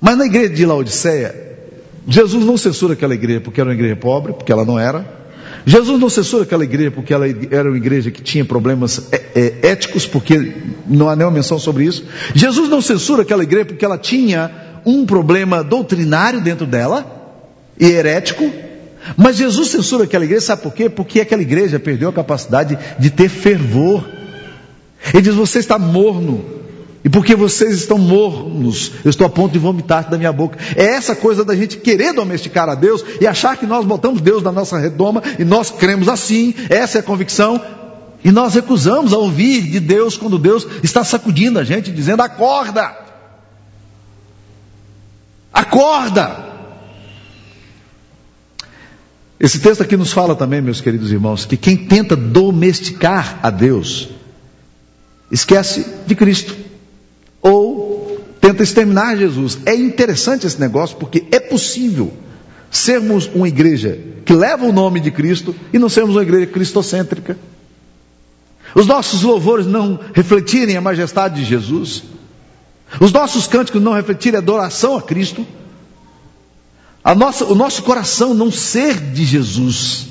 Mas 0.00 0.16
na 0.16 0.26
igreja 0.26 0.54
de 0.54 0.66
Laodiceia, 0.66 1.34
Jesus 2.06 2.44
não 2.44 2.56
censura 2.56 2.94
aquela 2.94 3.14
igreja 3.14 3.40
porque 3.40 3.60
era 3.60 3.70
uma 3.70 3.74
igreja 3.74 3.96
pobre, 3.96 4.32
porque 4.32 4.52
ela 4.52 4.64
não 4.64 4.78
era. 4.78 5.24
Jesus 5.66 5.98
não 5.98 6.10
censura 6.10 6.42
aquela 6.42 6.64
igreja 6.64 6.90
porque 6.90 7.14
ela 7.14 7.26
era 7.50 7.68
uma 7.68 7.76
igreja 7.76 8.10
que 8.10 8.22
tinha 8.22 8.44
problemas 8.44 9.08
é, 9.10 9.22
é, 9.34 9.68
éticos, 9.68 10.06
porque 10.06 10.52
não 10.86 11.08
há 11.08 11.16
nenhuma 11.16 11.34
menção 11.34 11.58
sobre 11.58 11.84
isso. 11.84 12.04
Jesus 12.34 12.68
não 12.68 12.82
censura 12.82 13.22
aquela 13.22 13.42
igreja 13.42 13.66
porque 13.66 13.84
ela 13.84 13.96
tinha 13.96 14.50
um 14.84 15.06
problema 15.06 15.64
doutrinário 15.64 16.40
dentro 16.40 16.66
dela, 16.66 17.22
e 17.78 17.86
herético. 17.86 18.50
Mas 19.16 19.36
Jesus 19.36 19.68
censura 19.68 20.04
aquela 20.04 20.24
igreja, 20.24 20.46
sabe 20.46 20.62
por 20.62 20.72
quê? 20.72 20.88
Porque 20.88 21.20
aquela 21.20 21.42
igreja 21.42 21.78
perdeu 21.78 22.08
a 22.08 22.12
capacidade 22.12 22.78
de 22.98 23.10
ter 23.10 23.28
fervor. 23.28 24.04
Ele 25.12 25.22
diz: 25.22 25.34
Você 25.34 25.58
está 25.58 25.78
morno, 25.78 26.44
e 27.04 27.08
porque 27.10 27.36
vocês 27.36 27.74
estão 27.74 27.98
mornos, 27.98 28.92
eu 29.04 29.10
estou 29.10 29.26
a 29.26 29.30
ponto 29.30 29.52
de 29.52 29.58
vomitar 29.58 30.08
da 30.08 30.16
minha 30.16 30.32
boca. 30.32 30.58
É 30.74 30.86
essa 30.86 31.14
coisa 31.14 31.44
da 31.44 31.54
gente 31.54 31.76
querer 31.76 32.14
domesticar 32.14 32.66
a 32.66 32.74
Deus 32.74 33.04
e 33.20 33.26
achar 33.26 33.58
que 33.58 33.66
nós 33.66 33.84
botamos 33.84 34.22
Deus 34.22 34.42
na 34.42 34.50
nossa 34.50 34.78
redoma 34.78 35.22
e 35.38 35.44
nós 35.44 35.70
cremos 35.70 36.08
assim, 36.08 36.54
essa 36.70 36.96
é 36.96 37.00
a 37.00 37.04
convicção. 37.04 37.60
E 38.24 38.32
nós 38.32 38.54
recusamos 38.54 39.12
a 39.12 39.18
ouvir 39.18 39.70
de 39.70 39.80
Deus 39.80 40.16
quando 40.16 40.38
Deus 40.38 40.66
está 40.82 41.04
sacudindo 41.04 41.58
a 41.58 41.64
gente, 41.64 41.92
dizendo: 41.92 42.22
acorda, 42.22 42.96
acorda. 45.52 46.54
Esse 49.38 49.58
texto 49.58 49.82
aqui 49.82 49.94
nos 49.94 50.10
fala 50.10 50.34
também, 50.34 50.62
meus 50.62 50.80
queridos 50.80 51.12
irmãos, 51.12 51.44
que 51.44 51.58
quem 51.58 51.76
tenta 51.76 52.16
domesticar 52.16 53.40
a 53.42 53.50
Deus, 53.50 54.08
esquece 55.30 55.84
de 56.06 56.14
Cristo 56.14 56.63
tenta 58.54 58.62
exterminar 58.62 59.16
Jesus. 59.16 59.58
É 59.66 59.74
interessante 59.74 60.46
esse 60.46 60.60
negócio 60.60 60.96
porque 60.96 61.24
é 61.32 61.40
possível 61.40 62.12
sermos 62.70 63.28
uma 63.34 63.48
igreja 63.48 63.98
que 64.24 64.32
leva 64.32 64.64
o 64.64 64.72
nome 64.72 65.00
de 65.00 65.10
Cristo 65.10 65.54
e 65.72 65.78
não 65.78 65.88
sermos 65.88 66.14
uma 66.14 66.22
igreja 66.22 66.46
cristocêntrica. 66.46 67.36
Os 68.74 68.86
nossos 68.86 69.22
louvores 69.22 69.66
não 69.66 69.98
refletirem 70.12 70.76
a 70.76 70.80
majestade 70.80 71.36
de 71.36 71.44
Jesus. 71.44 72.04
Os 73.00 73.12
nossos 73.12 73.46
cânticos 73.46 73.82
não 73.82 73.92
refletirem 73.92 74.36
a 74.36 74.42
adoração 74.42 74.96
a 74.96 75.02
Cristo. 75.02 75.46
A 77.02 77.14
nossa, 77.14 77.44
o 77.44 77.54
nosso 77.54 77.82
coração 77.82 78.34
não 78.34 78.50
ser 78.50 78.98
de 79.12 79.24
Jesus. 79.24 80.06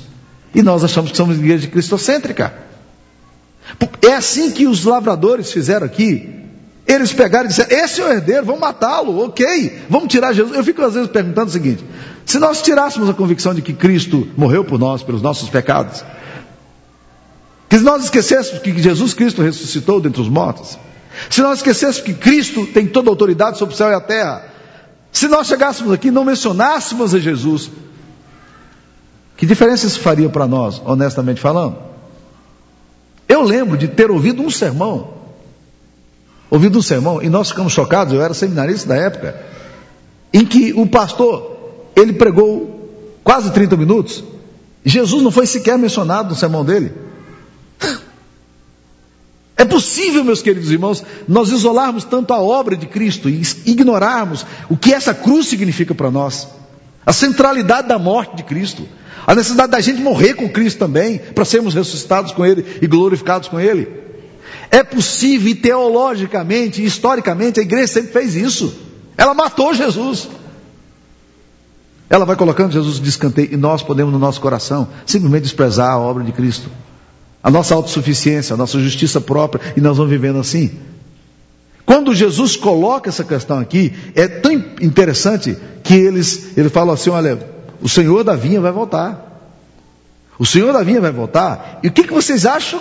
E 0.54 0.62
nós 0.62 0.84
achamos 0.84 1.10
que 1.10 1.16
somos 1.16 1.38
igreja 1.38 1.66
cristocêntrica. 1.66 2.54
É 4.02 4.14
assim 4.14 4.50
que 4.50 4.66
os 4.66 4.84
lavradores 4.84 5.50
fizeram 5.50 5.86
aqui. 5.86 6.43
Eles 6.86 7.12
pegaram 7.12 7.46
e 7.46 7.48
disseram: 7.48 7.70
Esse 7.70 8.00
é 8.00 8.04
o 8.04 8.08
herdeiro, 8.08 8.44
vamos 8.44 8.60
matá-lo, 8.60 9.24
ok, 9.24 9.84
vamos 9.88 10.08
tirar 10.08 10.32
Jesus. 10.32 10.54
Eu 10.54 10.62
fico 10.62 10.82
às 10.82 10.94
vezes 10.94 11.08
perguntando 11.08 11.48
o 11.48 11.52
seguinte: 11.52 11.84
se 12.26 12.38
nós 12.38 12.60
tirássemos 12.60 13.08
a 13.08 13.14
convicção 13.14 13.54
de 13.54 13.62
que 13.62 13.72
Cristo 13.72 14.28
morreu 14.36 14.64
por 14.64 14.78
nós, 14.78 15.02
pelos 15.02 15.22
nossos 15.22 15.48
pecados, 15.48 16.04
que 17.68 17.78
nós 17.78 18.04
esquecêssemos 18.04 18.60
que 18.60 18.78
Jesus 18.80 19.14
Cristo 19.14 19.42
ressuscitou 19.42 20.00
dentre 20.00 20.20
os 20.20 20.28
mortos, 20.28 20.78
se 21.30 21.40
nós 21.40 21.58
esquecêssemos 21.58 22.00
que 22.00 22.12
Cristo 22.12 22.66
tem 22.66 22.86
toda 22.86 23.08
a 23.08 23.12
autoridade 23.12 23.56
sobre 23.56 23.74
o 23.74 23.76
céu 23.76 23.88
e 23.90 23.94
a 23.94 24.00
terra, 24.00 24.44
se 25.10 25.26
nós 25.26 25.46
chegássemos 25.46 25.92
aqui 25.92 26.08
e 26.08 26.10
não 26.10 26.24
mencionássemos 26.24 27.14
a 27.14 27.18
Jesus, 27.18 27.70
que 29.36 29.46
diferença 29.46 29.86
isso 29.86 30.00
faria 30.00 30.28
para 30.28 30.46
nós, 30.46 30.82
honestamente 30.84 31.40
falando? 31.40 31.78
Eu 33.26 33.42
lembro 33.42 33.78
de 33.78 33.88
ter 33.88 34.10
ouvido 34.10 34.42
um 34.42 34.50
sermão 34.50 35.23
ouvido 36.54 36.78
um 36.78 36.82
sermão, 36.82 37.20
e 37.20 37.28
nós 37.28 37.48
ficamos 37.48 37.72
chocados, 37.72 38.14
eu 38.14 38.22
era 38.22 38.32
seminarista 38.32 38.88
da 38.88 38.94
época, 38.94 39.34
em 40.32 40.46
que 40.46 40.72
o 40.72 40.86
pastor, 40.86 41.90
ele 41.96 42.12
pregou 42.12 43.18
quase 43.24 43.50
30 43.50 43.76
minutos, 43.76 44.22
Jesus 44.84 45.20
não 45.20 45.32
foi 45.32 45.46
sequer 45.46 45.76
mencionado 45.76 46.28
no 46.28 46.36
sermão 46.36 46.64
dele. 46.64 46.92
É 49.56 49.64
possível, 49.64 50.22
meus 50.22 50.42
queridos 50.42 50.70
irmãos, 50.70 51.02
nós 51.26 51.48
isolarmos 51.50 52.04
tanto 52.04 52.32
a 52.32 52.40
obra 52.40 52.76
de 52.76 52.86
Cristo 52.86 53.28
e 53.28 53.42
ignorarmos 53.66 54.46
o 54.68 54.76
que 54.76 54.94
essa 54.94 55.12
cruz 55.12 55.46
significa 55.46 55.94
para 55.94 56.10
nós, 56.10 56.46
a 57.04 57.12
centralidade 57.12 57.88
da 57.88 57.98
morte 57.98 58.36
de 58.36 58.42
Cristo, 58.44 58.86
a 59.26 59.34
necessidade 59.34 59.72
da 59.72 59.80
gente 59.80 60.00
morrer 60.00 60.34
com 60.34 60.48
Cristo 60.48 60.78
também, 60.78 61.18
para 61.18 61.44
sermos 61.44 61.74
ressuscitados 61.74 62.30
com 62.30 62.46
Ele 62.46 62.64
e 62.80 62.86
glorificados 62.86 63.48
com 63.48 63.58
Ele. 63.58 64.03
É 64.70 64.82
possível 64.82 65.48
e 65.48 65.54
teologicamente, 65.54 66.84
historicamente, 66.84 67.60
a 67.60 67.62
igreja 67.62 67.86
sempre 67.86 68.12
fez 68.12 68.34
isso. 68.34 68.74
Ela 69.16 69.34
matou 69.34 69.74
Jesus. 69.74 70.28
Ela 72.08 72.24
vai 72.24 72.36
colocando 72.36 72.72
Jesus 72.72 73.00
de 73.00 73.08
escanteio 73.08 73.48
e 73.52 73.56
nós 73.56 73.82
podemos, 73.82 74.12
no 74.12 74.18
nosso 74.18 74.40
coração, 74.40 74.88
simplesmente 75.06 75.44
desprezar 75.44 75.90
a 75.90 75.98
obra 75.98 76.22
de 76.22 76.32
Cristo. 76.32 76.68
A 77.42 77.50
nossa 77.50 77.74
autossuficiência, 77.74 78.54
a 78.54 78.56
nossa 78.56 78.78
justiça 78.78 79.20
própria, 79.20 79.74
e 79.76 79.80
nós 79.80 79.96
vamos 79.96 80.10
vivendo 80.10 80.38
assim. 80.38 80.70
Quando 81.84 82.14
Jesus 82.14 82.56
coloca 82.56 83.10
essa 83.10 83.24
questão 83.24 83.58
aqui, 83.58 83.92
é 84.14 84.26
tão 84.26 84.52
interessante 84.52 85.56
que 85.82 85.94
eles, 85.94 86.56
ele 86.56 86.68
fala 86.68 86.94
assim: 86.94 87.10
olha, 87.10 87.38
o 87.82 87.88
Senhor 87.88 88.24
da 88.24 88.34
vinha 88.34 88.60
vai 88.60 88.72
voltar. 88.72 89.32
O 90.38 90.46
Senhor 90.46 90.72
da 90.72 90.82
vinha 90.82 91.00
vai 91.00 91.12
voltar. 91.12 91.80
E 91.82 91.88
o 91.88 91.92
que, 91.92 92.04
que 92.04 92.12
vocês 92.12 92.46
acham 92.46 92.80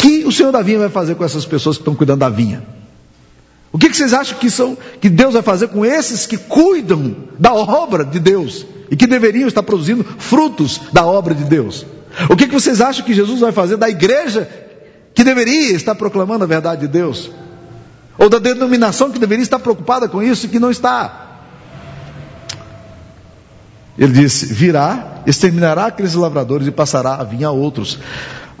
que 0.00 0.24
o 0.24 0.32
Senhor 0.32 0.50
da 0.50 0.62
vinha 0.62 0.78
vai 0.78 0.88
fazer 0.88 1.14
com 1.14 1.22
essas 1.22 1.44
pessoas 1.44 1.76
que 1.76 1.82
estão 1.82 1.94
cuidando 1.94 2.20
da 2.20 2.30
vinha? 2.30 2.62
O 3.70 3.78
que, 3.78 3.92
vocês 3.92 4.14
acham 4.14 4.38
que, 4.38 4.50
são, 4.50 4.76
que 4.98 5.10
Deus 5.10 5.34
vai 5.34 5.42
fazer 5.42 5.68
com 5.68 5.84
esses 5.84 6.26
que 6.26 6.38
cuidam 6.38 7.14
da 7.38 7.52
obra 7.52 8.02
de 8.02 8.18
Deus 8.18 8.64
e 8.90 8.96
que 8.96 9.06
deveriam 9.06 9.46
estar 9.46 9.62
produzindo 9.62 10.02
frutos 10.02 10.80
da 10.90 11.04
obra 11.04 11.34
de 11.34 11.44
Deus? 11.44 11.84
O 12.30 12.34
que, 12.34 12.46
que 12.48 12.54
vocês 12.54 12.80
acham 12.80 13.04
que 13.04 13.12
Jesus 13.12 13.40
vai 13.40 13.52
fazer 13.52 13.76
da 13.76 13.90
igreja 13.90 14.48
que 15.14 15.22
deveria 15.22 15.76
estar 15.76 15.94
proclamando 15.94 16.44
a 16.44 16.46
verdade 16.46 16.80
de 16.80 16.88
Deus? 16.88 17.30
Ou 18.18 18.30
da 18.30 18.38
denominação 18.38 19.10
que 19.10 19.18
deveria 19.18 19.42
estar 19.42 19.58
preocupada 19.58 20.08
com 20.08 20.22
isso 20.22 20.46
e 20.46 20.48
que 20.48 20.58
não 20.58 20.70
está? 20.70 21.28
Ele 23.98 24.12
disse: 24.14 24.46
virá, 24.46 25.22
exterminará 25.26 25.86
aqueles 25.86 26.14
lavradores 26.14 26.66
e 26.66 26.70
passará 26.70 27.16
a 27.16 27.24
vinha 27.24 27.48
a 27.48 27.52
outros. 27.52 27.98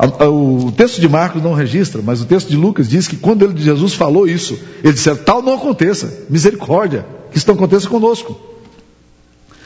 O 0.02 0.72
texto 0.72 0.98
de 0.98 1.06
Marcos 1.06 1.42
não 1.42 1.52
registra, 1.52 2.00
mas 2.00 2.22
o 2.22 2.24
texto 2.24 2.48
de 2.48 2.56
Lucas 2.56 2.88
diz 2.88 3.06
que 3.06 3.16
quando 3.16 3.44
ele, 3.44 3.60
Jesus 3.60 3.92
falou 3.92 4.26
isso, 4.26 4.58
ele 4.82 4.94
disse: 4.94 5.14
tal 5.16 5.42
não 5.42 5.54
aconteça, 5.54 6.24
misericórdia, 6.30 7.04
que 7.30 7.36
isso 7.36 7.46
não 7.46 7.54
aconteça 7.54 7.86
conosco. 7.86 8.40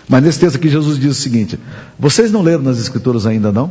Mas 0.08 0.24
nesse 0.24 0.40
texto 0.40 0.56
aqui 0.56 0.68
Jesus 0.68 0.98
diz 0.98 1.18
o 1.18 1.20
seguinte: 1.20 1.56
vocês 1.96 2.32
não 2.32 2.42
leram 2.42 2.64
nas 2.64 2.78
escrituras 2.78 3.26
ainda 3.26 3.52
não? 3.52 3.70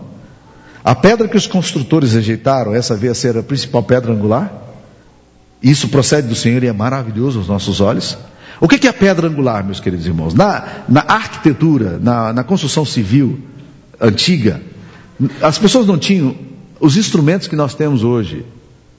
A 0.85 0.95
pedra 0.95 1.27
que 1.27 1.35
os 1.35 1.47
construtores 1.47 2.13
rejeitaram, 2.13 2.73
essa 2.73 2.95
veio 2.95 3.11
a 3.11 3.15
ser 3.15 3.37
a 3.37 3.43
principal 3.43 3.83
pedra 3.83 4.13
angular? 4.13 4.51
Isso 5.61 5.89
procede 5.89 6.29
do 6.29 6.35
Senhor 6.35 6.63
e 6.63 6.67
é 6.67 6.73
maravilhoso 6.73 7.39
aos 7.39 7.47
nossos 7.49 7.81
olhos. 7.81 8.17
O 8.61 8.69
que 8.69 8.87
é 8.87 8.89
a 8.89 8.93
pedra 8.93 9.27
angular, 9.27 9.65
meus 9.65 9.81
queridos 9.81 10.05
irmãos? 10.05 10.33
Na, 10.33 10.83
na 10.87 11.01
arquitetura, 11.01 11.99
na, 12.01 12.31
na 12.31 12.43
construção 12.43 12.85
civil 12.85 13.39
antiga, 13.99 14.61
as 15.41 15.57
pessoas 15.57 15.87
não 15.87 15.97
tinham 15.97 16.52
os 16.83 16.97
instrumentos 16.97 17.47
que 17.47 17.55
nós 17.55 17.73
temos 17.73 18.03
hoje 18.03 18.45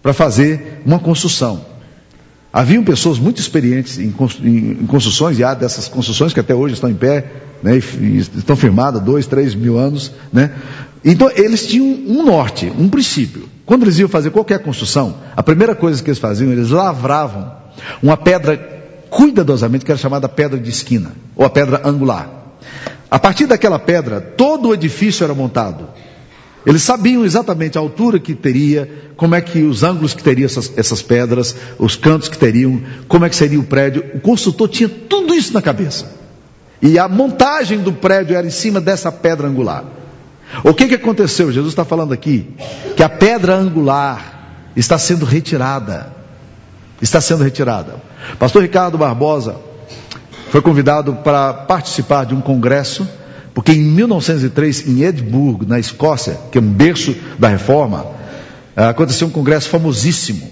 para 0.02 0.14
fazer 0.14 0.80
uma 0.86 0.98
construção. 0.98 1.66
Haviam 2.50 2.82
pessoas 2.82 3.18
muito 3.18 3.40
experientes 3.40 3.98
em, 3.98 4.10
construções, 4.88 5.38
e 5.38 5.44
há 5.44 5.52
dessas 5.52 5.86
construções 5.86 6.32
que 6.32 6.40
até 6.40 6.54
hoje 6.54 6.72
estão 6.74 6.88
em 6.88 6.94
pé, 6.94 7.30
né, 7.62 7.76
estão 7.76 8.56
firmadas 8.56 9.02
dois, 9.02 9.26
três 9.26 9.54
mil 9.54 9.76
anos. 9.76 10.12
Né? 10.32 10.50
Então, 11.04 11.30
eles 11.36 11.66
tinham 11.66 11.84
um 11.84 12.24
norte, 12.24 12.72
um 12.78 12.88
princípio. 12.88 13.46
Quando 13.66 13.82
eles 13.82 13.98
iam 13.98 14.08
fazer 14.08 14.30
qualquer 14.30 14.60
construção, 14.60 15.16
a 15.36 15.42
primeira 15.42 15.74
coisa 15.74 16.02
que 16.02 16.08
eles 16.08 16.18
faziam, 16.18 16.50
eles 16.52 16.70
lavravam 16.70 17.52
uma 18.02 18.16
pedra 18.16 18.56
cuidadosamente, 19.10 19.84
que 19.84 19.92
era 19.92 20.00
chamada 20.00 20.26
pedra 20.26 20.58
de 20.58 20.70
esquina, 20.70 21.12
ou 21.36 21.44
a 21.44 21.50
pedra 21.50 21.82
angular. 21.84 22.56
A 23.10 23.18
partir 23.18 23.44
daquela 23.44 23.78
pedra, 23.78 24.22
todo 24.22 24.68
o 24.68 24.74
edifício 24.74 25.22
era 25.22 25.34
montado. 25.34 25.88
Eles 26.66 26.82
sabiam 26.82 27.24
exatamente 27.24 27.76
a 27.76 27.80
altura 27.80 28.18
que 28.18 28.34
teria, 28.34 29.10
como 29.16 29.34
é 29.34 29.40
que 29.40 29.62
os 29.62 29.82
ângulos 29.82 30.14
que 30.14 30.22
teria 30.22 30.46
essas, 30.46 30.72
essas, 30.76 31.02
pedras, 31.02 31.54
os 31.78 31.94
cantos 31.94 32.28
que 32.28 32.38
teriam, 32.38 32.80
como 33.06 33.24
é 33.24 33.28
que 33.28 33.36
seria 33.36 33.60
o 33.60 33.64
prédio. 33.64 34.04
O 34.14 34.20
construtor 34.20 34.68
tinha 34.68 34.88
tudo 34.88 35.34
isso 35.34 35.52
na 35.52 35.60
cabeça. 35.60 36.10
E 36.80 36.98
a 36.98 37.06
montagem 37.06 37.80
do 37.80 37.92
prédio 37.92 38.36
era 38.36 38.46
em 38.46 38.50
cima 38.50 38.80
dessa 38.80 39.12
pedra 39.12 39.46
angular. 39.46 39.84
O 40.62 40.72
que, 40.72 40.88
que 40.88 40.94
aconteceu? 40.94 41.52
Jesus 41.52 41.72
está 41.72 41.84
falando 41.84 42.12
aqui 42.12 42.48
que 42.96 43.02
a 43.02 43.08
pedra 43.08 43.54
angular 43.56 44.70
está 44.74 44.96
sendo 44.96 45.26
retirada. 45.26 46.12
Está 47.02 47.20
sendo 47.20 47.44
retirada. 47.44 47.96
Pastor 48.38 48.62
Ricardo 48.62 48.96
Barbosa 48.96 49.56
foi 50.50 50.62
convidado 50.62 51.14
para 51.16 51.52
participar 51.52 52.24
de 52.24 52.34
um 52.34 52.40
congresso 52.40 53.06
porque 53.54 53.72
em 53.72 53.80
1903, 53.80 54.88
em 54.88 55.04
Edimburgo, 55.04 55.64
na 55.64 55.78
Escócia, 55.78 56.36
que 56.50 56.58
é 56.58 56.60
um 56.60 56.72
berço 56.72 57.14
da 57.38 57.48
reforma, 57.48 58.04
eh, 58.76 58.84
aconteceu 58.84 59.28
um 59.28 59.30
congresso 59.30 59.68
famosíssimo. 59.68 60.50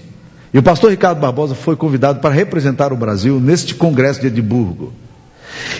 E 0.53 0.57
o 0.57 0.63
pastor 0.63 0.89
Ricardo 0.89 1.19
Barbosa 1.19 1.53
foi 1.53 1.75
convidado 1.75 2.21
para 2.21 2.33
representar 2.33 2.93
o 2.93 2.95
Brasil 2.95 3.41
neste 3.41 3.75
congresso 3.75 4.21
de 4.21 4.27
Edimburgo. 4.27 4.93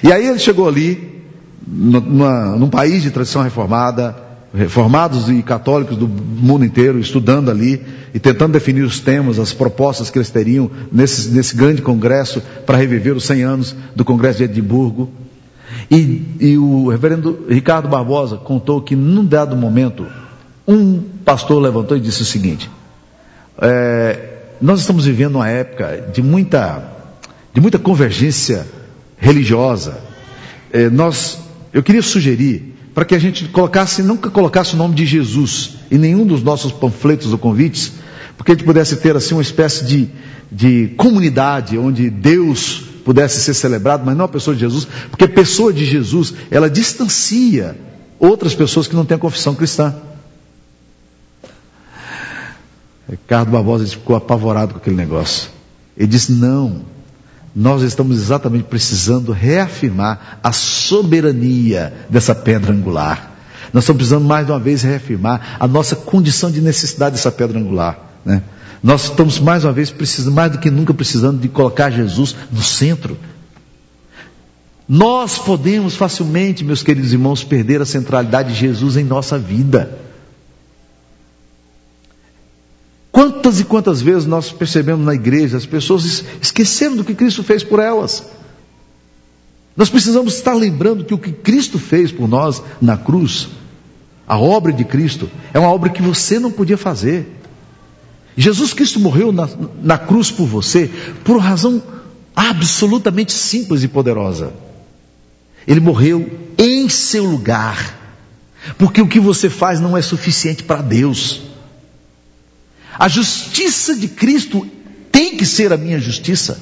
E 0.04 0.12
aí 0.12 0.28
ele 0.28 0.40
chegou 0.40 0.68
ali, 0.68 1.24
numa, 1.66 2.58
num 2.58 2.70
país 2.70 3.02
de 3.02 3.10
tradição 3.10 3.42
reformada, 3.42 4.16
reformados 4.54 5.30
e 5.30 5.42
católicos 5.42 5.96
do 5.96 6.08
mundo 6.08 6.66
inteiro, 6.66 7.00
estudando 7.00 7.50
ali 7.50 7.82
e 8.14 8.20
tentando 8.20 8.52
definir 8.52 8.84
os 8.84 9.00
temas, 9.00 9.40
as 9.40 9.54
propostas 9.54 10.10
que 10.10 10.18
eles 10.18 10.30
teriam 10.30 10.70
nesse, 10.92 11.30
nesse 11.30 11.56
grande 11.56 11.82
congresso 11.82 12.42
para 12.66 12.78
reviver 12.78 13.16
os 13.16 13.24
100 13.26 13.44
anos 13.44 13.76
do 13.96 14.04
Congresso 14.04 14.40
de 14.40 14.44
Edimburgo. 14.44 15.10
E, 15.94 16.24
e 16.40 16.58
o 16.58 16.90
reverendo 16.90 17.46
Ricardo 17.48 17.88
Barbosa 17.88 18.36
contou 18.36 18.82
que 18.82 18.96
num 18.96 19.24
dado 19.24 19.56
momento, 19.56 20.08
um 20.68 21.00
pastor 21.24 21.62
levantou 21.62 21.96
e 21.96 22.00
disse 22.00 22.24
o 22.24 22.26
seguinte: 22.26 22.68
é, 23.62 24.38
nós 24.60 24.80
estamos 24.80 25.06
vivendo 25.06 25.36
uma 25.36 25.48
época 25.48 26.10
de 26.12 26.24
muita, 26.24 26.84
de 27.54 27.62
muita 27.62 27.78
convergência 27.78 28.66
religiosa. 29.18 30.02
É, 30.72 30.90
nós, 30.90 31.38
eu 31.72 31.84
queria 31.84 32.02
sugerir 32.02 32.74
para 32.96 33.06
que 33.06 33.14
a 33.14 33.20
gente 33.20 33.46
colocasse, 33.50 34.02
nunca 34.02 34.32
colocasse 34.32 34.74
o 34.74 34.78
nome 34.78 34.96
de 34.96 35.06
Jesus 35.06 35.76
em 35.92 36.00
nenhum 36.00 36.26
dos 36.26 36.42
nossos 36.42 36.72
panfletos 36.72 37.32
ou 37.32 37.38
convites, 37.38 37.94
porque 38.36 38.52
a 38.52 38.56
gente 38.56 38.66
pudesse 38.66 38.96
ter 38.98 39.16
assim 39.16 39.36
uma 39.36 39.44
espécie 39.44 39.86
de, 39.86 40.10
de 40.52 40.88
comunidade 40.98 41.78
onde 41.78 42.10
Deus 42.10 42.93
pudesse 43.04 43.42
ser 43.42 43.54
celebrado, 43.54 44.04
mas 44.06 44.16
não 44.16 44.26
a 44.26 44.30
pessoa 44.30 44.56
de 44.56 44.62
Jesus, 44.62 44.88
porque 45.10 45.26
a 45.26 45.30
pessoa 45.30 45.74
de 45.74 45.86
Jesus, 45.86 46.34
ela 46.50 46.70
distancia 46.70 47.76
outras 48.20 48.56
pessoas 48.56 48.88
que 48.88 48.96
não 48.96 49.06
têm 49.06 49.16
a 49.16 49.20
confissão 49.20 49.54
cristã. 49.56 49.94
Ricardo 53.10 53.52
Barbosa 53.52 53.86
ficou 53.86 54.16
apavorado 54.16 54.74
com 54.74 54.80
aquele 54.80 54.96
negócio. 54.96 55.50
Ele 55.98 56.08
disse: 56.08 56.32
não, 56.32 56.84
nós 57.56 57.82
estamos 57.84 58.18
exatamente 58.18 58.64
precisando 58.64 59.32
reafirmar 59.32 60.40
a 60.42 60.52
soberania 60.52 61.94
dessa 62.10 62.34
pedra 62.34 62.72
angular. 62.72 63.32
Nós 63.72 63.84
estamos 63.84 64.00
precisando 64.00 64.26
mais 64.26 64.50
uma 64.50 64.60
vez 64.60 64.82
reafirmar 64.84 65.58
a 65.60 65.68
nossa 65.68 65.96
condição 65.96 66.50
de 66.52 66.62
necessidade 66.62 67.16
dessa 67.16 67.32
pedra 67.32 67.60
angular. 67.60 68.00
Né? 68.26 68.42
Nós 68.84 69.06
estamos 69.06 69.40
mais 69.40 69.64
uma 69.64 69.72
vez 69.72 69.90
precisando, 69.90 70.34
mais 70.34 70.52
do 70.52 70.58
que 70.58 70.70
nunca 70.70 70.94
precisando 70.94 71.40
de 71.40 71.48
colocar 71.48 71.90
Jesus 71.90 72.36
no 72.52 72.62
centro. 72.62 73.18
Nós 74.88 75.40
podemos 75.40 75.96
facilmente, 75.96 76.66
meus 76.66 76.84
queridos 76.84 77.14
irmãos, 77.14 77.46
perder 77.46 77.82
a 77.82 77.86
centralidade 77.86 78.52
de 78.52 78.60
Jesus 78.60 78.98
em 78.98 79.06
nossa 79.06 79.40
vida. 79.40 79.98
Quantas 83.10 83.62
e 83.62 83.64
quantas 83.64 84.02
vezes 84.02 84.26
nós 84.26 84.52
percebemos 84.52 85.06
na 85.06 85.14
igreja 85.14 85.56
as 85.56 85.66
pessoas 85.66 86.26
esquecendo 86.42 86.98
do 86.98 87.04
que 87.06 87.16
Cristo 87.16 87.42
fez 87.42 87.64
por 87.64 87.80
elas? 87.80 88.26
Nós 89.78 89.90
precisamos 89.90 90.36
estar 90.36 90.54
lembrando 90.54 91.06
que 91.06 91.14
o 91.14 91.18
que 91.18 91.32
Cristo 91.32 91.80
fez 91.80 92.12
por 92.12 92.28
nós 92.28 92.62
na 92.82 92.98
cruz, 92.98 93.48
a 94.28 94.38
obra 94.38 94.74
de 94.74 94.84
Cristo, 94.84 95.30
é 95.54 95.60
uma 95.60 95.72
obra 95.72 95.90
que 95.90 96.02
você 96.02 96.38
não 96.38 96.52
podia 96.52 96.78
fazer. 96.78 97.43
Jesus 98.36 98.74
Cristo 98.74 99.00
morreu 99.00 99.32
na, 99.32 99.48
na 99.82 99.98
cruz 99.98 100.32
por 100.32 100.48
você 100.48 100.90
por 101.24 101.36
uma 101.36 101.44
razão 101.44 101.82
absolutamente 102.36 103.32
simples 103.32 103.84
e 103.84 103.88
poderosa. 103.88 104.54
Ele 105.68 105.80
morreu 105.80 106.30
em 106.58 106.90
seu 106.90 107.24
lugar, 107.24 108.00
porque 108.78 109.02
o 109.02 109.08
que 109.08 109.20
você 109.20 109.50
faz 109.50 109.80
não 109.80 109.96
é 109.96 110.02
suficiente 110.02 110.64
para 110.64 110.82
Deus. 110.82 111.42
A 112.98 113.08
justiça 113.08 113.96
de 113.96 114.08
Cristo 114.08 114.68
tem 115.12 115.38
que 115.38 115.46
ser 115.46 115.72
a 115.72 115.78
minha 115.78 116.00
justiça. 116.00 116.62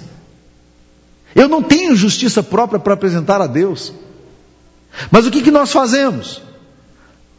Eu 1.34 1.48
não 1.48 1.64
tenho 1.64 1.96
justiça 1.96 2.44
própria 2.44 2.80
para 2.80 2.94
apresentar 2.94 3.42
a 3.42 3.48
Deus. 3.48 3.94
Mas 5.10 5.26
o 5.26 5.32
que, 5.32 5.42
que 5.42 5.52
nós 5.52 5.72
fazemos? 5.72 6.42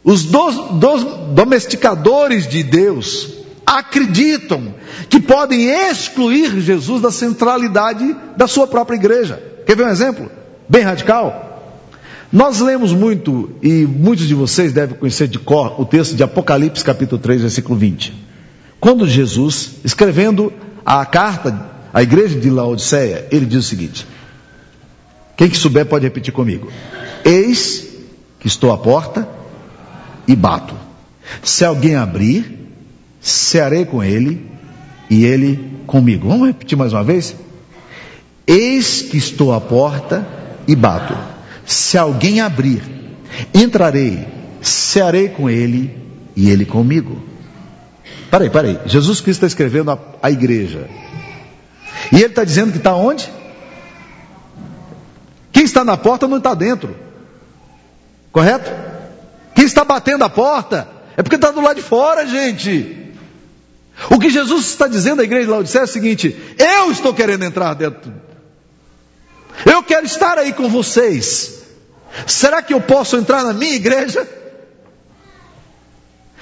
Os 0.03 0.25
dos, 0.25 0.55
dos 0.79 1.03
domesticadores 1.33 2.47
de 2.47 2.63
Deus, 2.63 3.29
acreditam 3.65 4.73
que 5.09 5.19
podem 5.19 5.69
excluir 5.89 6.59
Jesus 6.59 7.01
da 7.01 7.11
centralidade 7.11 8.15
da 8.37 8.47
sua 8.47 8.67
própria 8.67 8.95
igreja. 8.95 9.41
Quer 9.65 9.75
ver 9.75 9.85
um 9.85 9.89
exemplo? 9.89 10.29
Bem 10.67 10.81
radical. 10.81 11.51
Nós 12.31 12.59
lemos 12.59 12.91
muito, 12.91 13.51
e 13.61 13.85
muitos 13.85 14.27
de 14.27 14.33
vocês 14.33 14.73
devem 14.73 14.97
conhecer 14.97 15.27
de 15.27 15.37
cor, 15.37 15.79
o 15.79 15.85
texto 15.85 16.15
de 16.15 16.23
Apocalipse, 16.23 16.83
capítulo 16.83 17.21
3, 17.21 17.41
versículo 17.41 17.77
20. 17.77 18.13
Quando 18.79 19.07
Jesus, 19.07 19.73
escrevendo 19.83 20.51
a 20.85 21.05
carta 21.05 21.69
à 21.93 22.01
igreja 22.01 22.39
de 22.39 22.49
Laodiceia, 22.49 23.27
ele 23.31 23.45
diz 23.45 23.59
o 23.59 23.67
seguinte: 23.67 24.07
Quem 25.37 25.47
que 25.47 25.55
souber 25.55 25.85
pode 25.85 26.05
repetir 26.05 26.33
comigo. 26.33 26.71
Eis 27.23 27.87
que 28.39 28.47
estou 28.47 28.71
à 28.71 28.77
porta 28.77 29.27
e 30.27 30.35
bato. 30.35 30.73
Se 31.43 31.63
alguém 31.63 31.95
abrir, 31.95 32.62
cearei 33.23 33.85
com 33.85 34.03
ele 34.03 34.45
e 35.09 35.23
ele 35.25 35.71
comigo. 35.87 36.27
Vamos 36.27 36.47
repetir 36.47 36.77
mais 36.77 36.91
uma 36.91 37.03
vez? 37.03 37.33
Eis 38.45 39.01
que 39.01 39.17
estou 39.17 39.53
à 39.53 39.61
porta 39.61 40.27
e 40.67 40.75
bato. 40.75 41.17
Se 41.65 41.97
alguém 41.97 42.41
abrir, 42.41 42.83
entrarei, 43.53 44.27
cearei 44.61 45.29
com 45.29 45.49
ele 45.49 45.97
e 46.35 46.49
ele 46.49 46.65
comigo. 46.65 47.23
Peraí, 48.29 48.49
peraí. 48.49 48.79
Jesus 48.85 49.21
Cristo 49.21 49.45
está 49.45 49.47
escrevendo 49.47 49.91
a, 49.91 49.99
a 50.21 50.29
igreja. 50.29 50.89
E 52.11 52.17
ele 52.17 52.25
está 52.25 52.43
dizendo 52.43 52.73
que 52.73 52.79
está 52.79 52.93
onde? 52.93 53.31
Quem 55.51 55.63
está 55.63 55.85
na 55.85 55.95
porta 55.95 56.27
não 56.27 56.37
está 56.37 56.53
dentro. 56.53 56.93
Correto? 58.31 58.69
Quem 59.55 59.63
está 59.63 59.85
batendo 59.85 60.25
a 60.25 60.29
porta 60.29 60.87
é 61.15 61.23
porque 61.23 61.35
está 61.35 61.51
do 61.51 61.61
lado 61.61 61.77
de 61.77 61.83
fora, 61.83 62.27
gente. 62.27 63.02
O 64.09 64.19
que 64.19 64.29
Jesus 64.29 64.67
está 64.67 64.87
dizendo 64.87 65.21
à 65.21 65.23
igreja 65.23 65.45
de 65.45 65.51
Laodicea 65.51 65.81
é 65.81 65.85
o 65.85 65.87
seguinte: 65.87 66.35
eu 66.57 66.91
estou 66.91 67.13
querendo 67.13 67.43
entrar 67.43 67.73
dentro. 67.73 68.13
Eu 69.65 69.83
quero 69.83 70.05
estar 70.05 70.37
aí 70.37 70.53
com 70.53 70.67
vocês. 70.67 71.63
Será 72.27 72.61
que 72.61 72.73
eu 72.73 72.81
posso 72.81 73.17
entrar 73.17 73.43
na 73.43 73.53
minha 73.53 73.75
igreja? 73.75 74.27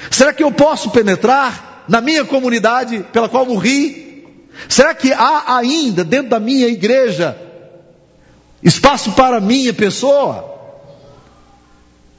Será 0.09 0.33
que 0.33 0.43
eu 0.43 0.51
posso 0.51 0.89
penetrar 0.91 1.83
na 1.87 2.01
minha 2.01 2.25
comunidade 2.25 3.05
pela 3.11 3.29
qual 3.29 3.45
morri? 3.45 4.25
Será 4.67 4.93
que 4.93 5.13
há 5.13 5.57
ainda 5.57 6.03
dentro 6.03 6.29
da 6.29 6.39
minha 6.39 6.67
igreja 6.67 7.37
espaço 8.63 9.11
para 9.13 9.37
a 9.37 9.41
minha 9.41 9.73
pessoa? 9.73 10.49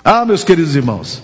Ah, 0.04 0.24
meus 0.24 0.42
queridos 0.42 0.74
irmãos, 0.74 1.22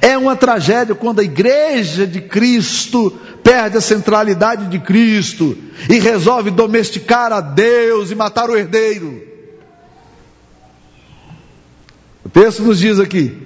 é 0.00 0.16
uma 0.16 0.36
tragédia 0.36 0.94
quando 0.94 1.20
a 1.20 1.24
igreja 1.24 2.06
de 2.06 2.20
Cristo 2.20 3.10
perde 3.42 3.76
a 3.76 3.80
centralidade 3.80 4.66
de 4.66 4.78
Cristo 4.78 5.56
e 5.88 5.98
resolve 5.98 6.50
domesticar 6.50 7.32
a 7.32 7.40
Deus 7.40 8.10
e 8.10 8.14
matar 8.14 8.48
o 8.48 8.56
herdeiro. 8.56 9.22
O 12.24 12.28
texto 12.28 12.62
nos 12.62 12.78
diz 12.78 12.98
aqui 12.98 13.36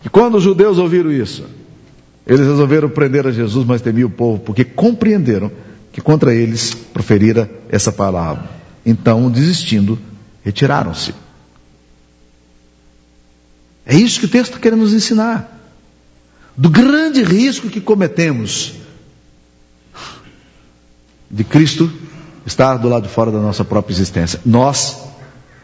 que 0.00 0.08
quando 0.08 0.36
os 0.36 0.42
judeus 0.42 0.78
ouviram 0.78 1.10
isso, 1.10 1.44
eles 2.26 2.46
resolveram 2.46 2.88
prender 2.88 3.26
a 3.26 3.32
Jesus, 3.32 3.66
mas 3.66 3.82
temiam 3.82 4.08
o 4.08 4.12
povo, 4.12 4.38
porque 4.40 4.64
compreenderam 4.64 5.50
que 5.92 6.00
contra 6.00 6.32
eles 6.32 6.72
proferira 6.72 7.50
essa 7.68 7.90
palavra. 7.90 8.48
Então, 8.86 9.28
desistindo, 9.30 9.98
retiraram-se. 10.44 11.12
É 13.90 13.96
isso 13.96 14.20
que 14.20 14.26
o 14.26 14.28
texto 14.28 14.60
querendo 14.60 14.82
nos 14.82 14.92
ensinar. 14.92 15.60
Do 16.56 16.70
grande 16.70 17.24
risco 17.24 17.68
que 17.68 17.80
cometemos 17.80 18.74
de 21.28 21.42
Cristo 21.42 21.90
estar 22.46 22.76
do 22.76 22.88
lado 22.88 23.08
de 23.08 23.12
fora 23.12 23.32
da 23.32 23.40
nossa 23.40 23.64
própria 23.64 23.92
existência. 23.92 24.40
Nós 24.46 24.96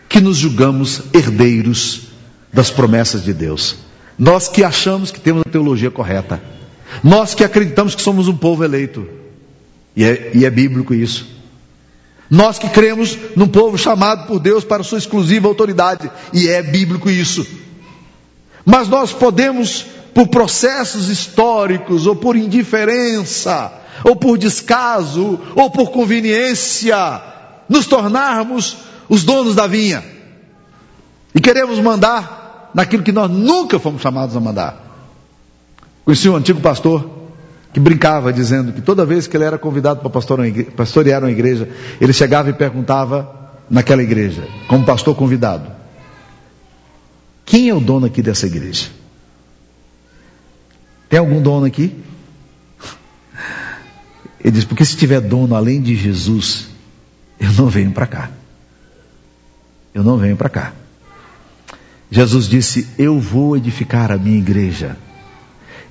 que 0.09 0.21
nos 0.21 0.39
julgamos 0.39 1.03
herdeiros 1.13 2.09
das 2.53 2.69
promessas 2.69 3.23
de 3.23 3.33
Deus. 3.33 3.77
Nós 4.19 4.49
que 4.49 4.65
achamos 4.65 5.13
que 5.13 5.21
temos 5.21 5.43
a 5.47 5.49
teologia 5.49 5.93
correta. 5.93 6.43
Nós 7.05 7.33
que 7.33 7.45
acreditamos 7.45 7.95
que 7.95 8.03
somos 8.03 8.27
um 8.27 8.37
povo 8.37 8.65
eleito. 8.65 9.07
E 9.95 10.03
é, 10.03 10.33
e 10.35 10.45
é 10.45 10.51
bíblico 10.51 10.93
isso. 10.93 11.29
Nós 12.29 12.59
que 12.59 12.69
cremos 12.71 13.17
num 13.37 13.47
povo 13.47 13.79
chamado 13.79 14.27
por 14.27 14.41
Deus 14.41 14.65
para 14.65 14.83
sua 14.83 14.99
exclusiva 14.99 15.47
autoridade. 15.47 16.11
E 16.33 16.49
é 16.49 16.61
bíblico 16.61 17.09
isso. 17.09 17.47
Mas 18.67 18.89
nós 18.89 19.13
podemos, 19.13 19.87
por 20.13 20.27
processos 20.27 21.09
históricos, 21.09 22.09
ou 22.09 22.17
por 22.17 22.37
indiferença, 22.37 23.73
ou 24.03 24.17
por 24.17 24.37
descaso, 24.37 25.39
ou 25.55 25.71
por 25.71 25.93
conveniência, 25.93 27.23
nos 27.69 27.87
tornarmos 27.87 28.79
os 29.09 29.23
donos 29.23 29.55
da 29.55 29.69
vinha. 29.69 30.03
E 31.33 31.41
queremos 31.41 31.79
mandar 31.79 32.71
naquilo 32.75 33.05
que 33.05 33.13
nós 33.13 33.31
nunca 33.31 33.79
fomos 33.79 34.03
chamados 34.03 34.37
a 34.37 34.41
mandar. 34.41 34.85
Conheci 36.05 36.29
um 36.29 36.35
antigo 36.35 36.61
pastor 36.61 37.09
que 37.73 37.79
brincava 37.79 38.33
dizendo 38.33 38.73
que 38.73 38.81
toda 38.81 39.05
vez 39.05 39.29
que 39.29 39.37
ele 39.37 39.45
era 39.45 39.59
convidado 39.59 40.01
para 40.01 40.11
pastorear 40.77 41.23
uma 41.23 41.31
igreja, 41.31 41.69
ele 42.01 42.13
chegava 42.13 42.51
e 42.51 42.53
perguntava 42.53 43.29
naquela 43.71 44.03
igreja, 44.03 44.49
como 44.67 44.85
pastor 44.85 45.15
convidado: 45.15 45.76
Quem 47.47 47.69
é 47.69 47.75
o 47.75 47.81
dono 47.81 48.07
aqui 48.07 48.21
dessa 48.21 48.47
igreja? 48.47 48.89
Tem 51.09 51.21
algum 51.21 51.41
dono 51.41 51.65
aqui? 51.65 51.97
Ele 54.43 54.51
diz: 54.51 54.65
Porque 54.65 54.85
se 54.85 54.97
tiver 54.97 55.21
dono 55.21 55.55
além 55.55 55.81
de 55.81 55.95
Jesus, 55.95 56.67
eu 57.39 57.53
não 57.53 57.69
venho 57.69 57.93
para 57.93 58.07
cá. 58.07 58.31
Eu 59.95 60.03
não 60.03 60.19
venho 60.19 60.37
para 60.37 60.49
cá. 60.49 60.73
Jesus 62.11 62.49
disse: 62.49 62.89
Eu 62.99 63.21
vou 63.21 63.57
edificar 63.57 64.11
a 64.11 64.19
minha 64.19 64.39
igreja, 64.39 64.97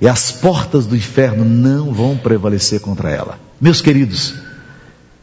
e 0.01 0.07
as 0.09 0.33
portas 0.33 0.85
do 0.85 0.95
inferno 0.95 1.45
não 1.45 1.93
vão 1.93 2.17
prevalecer 2.17 2.81
contra 2.81 3.09
ela. 3.09 3.39
Meus 3.61 3.79
queridos, 3.81 4.35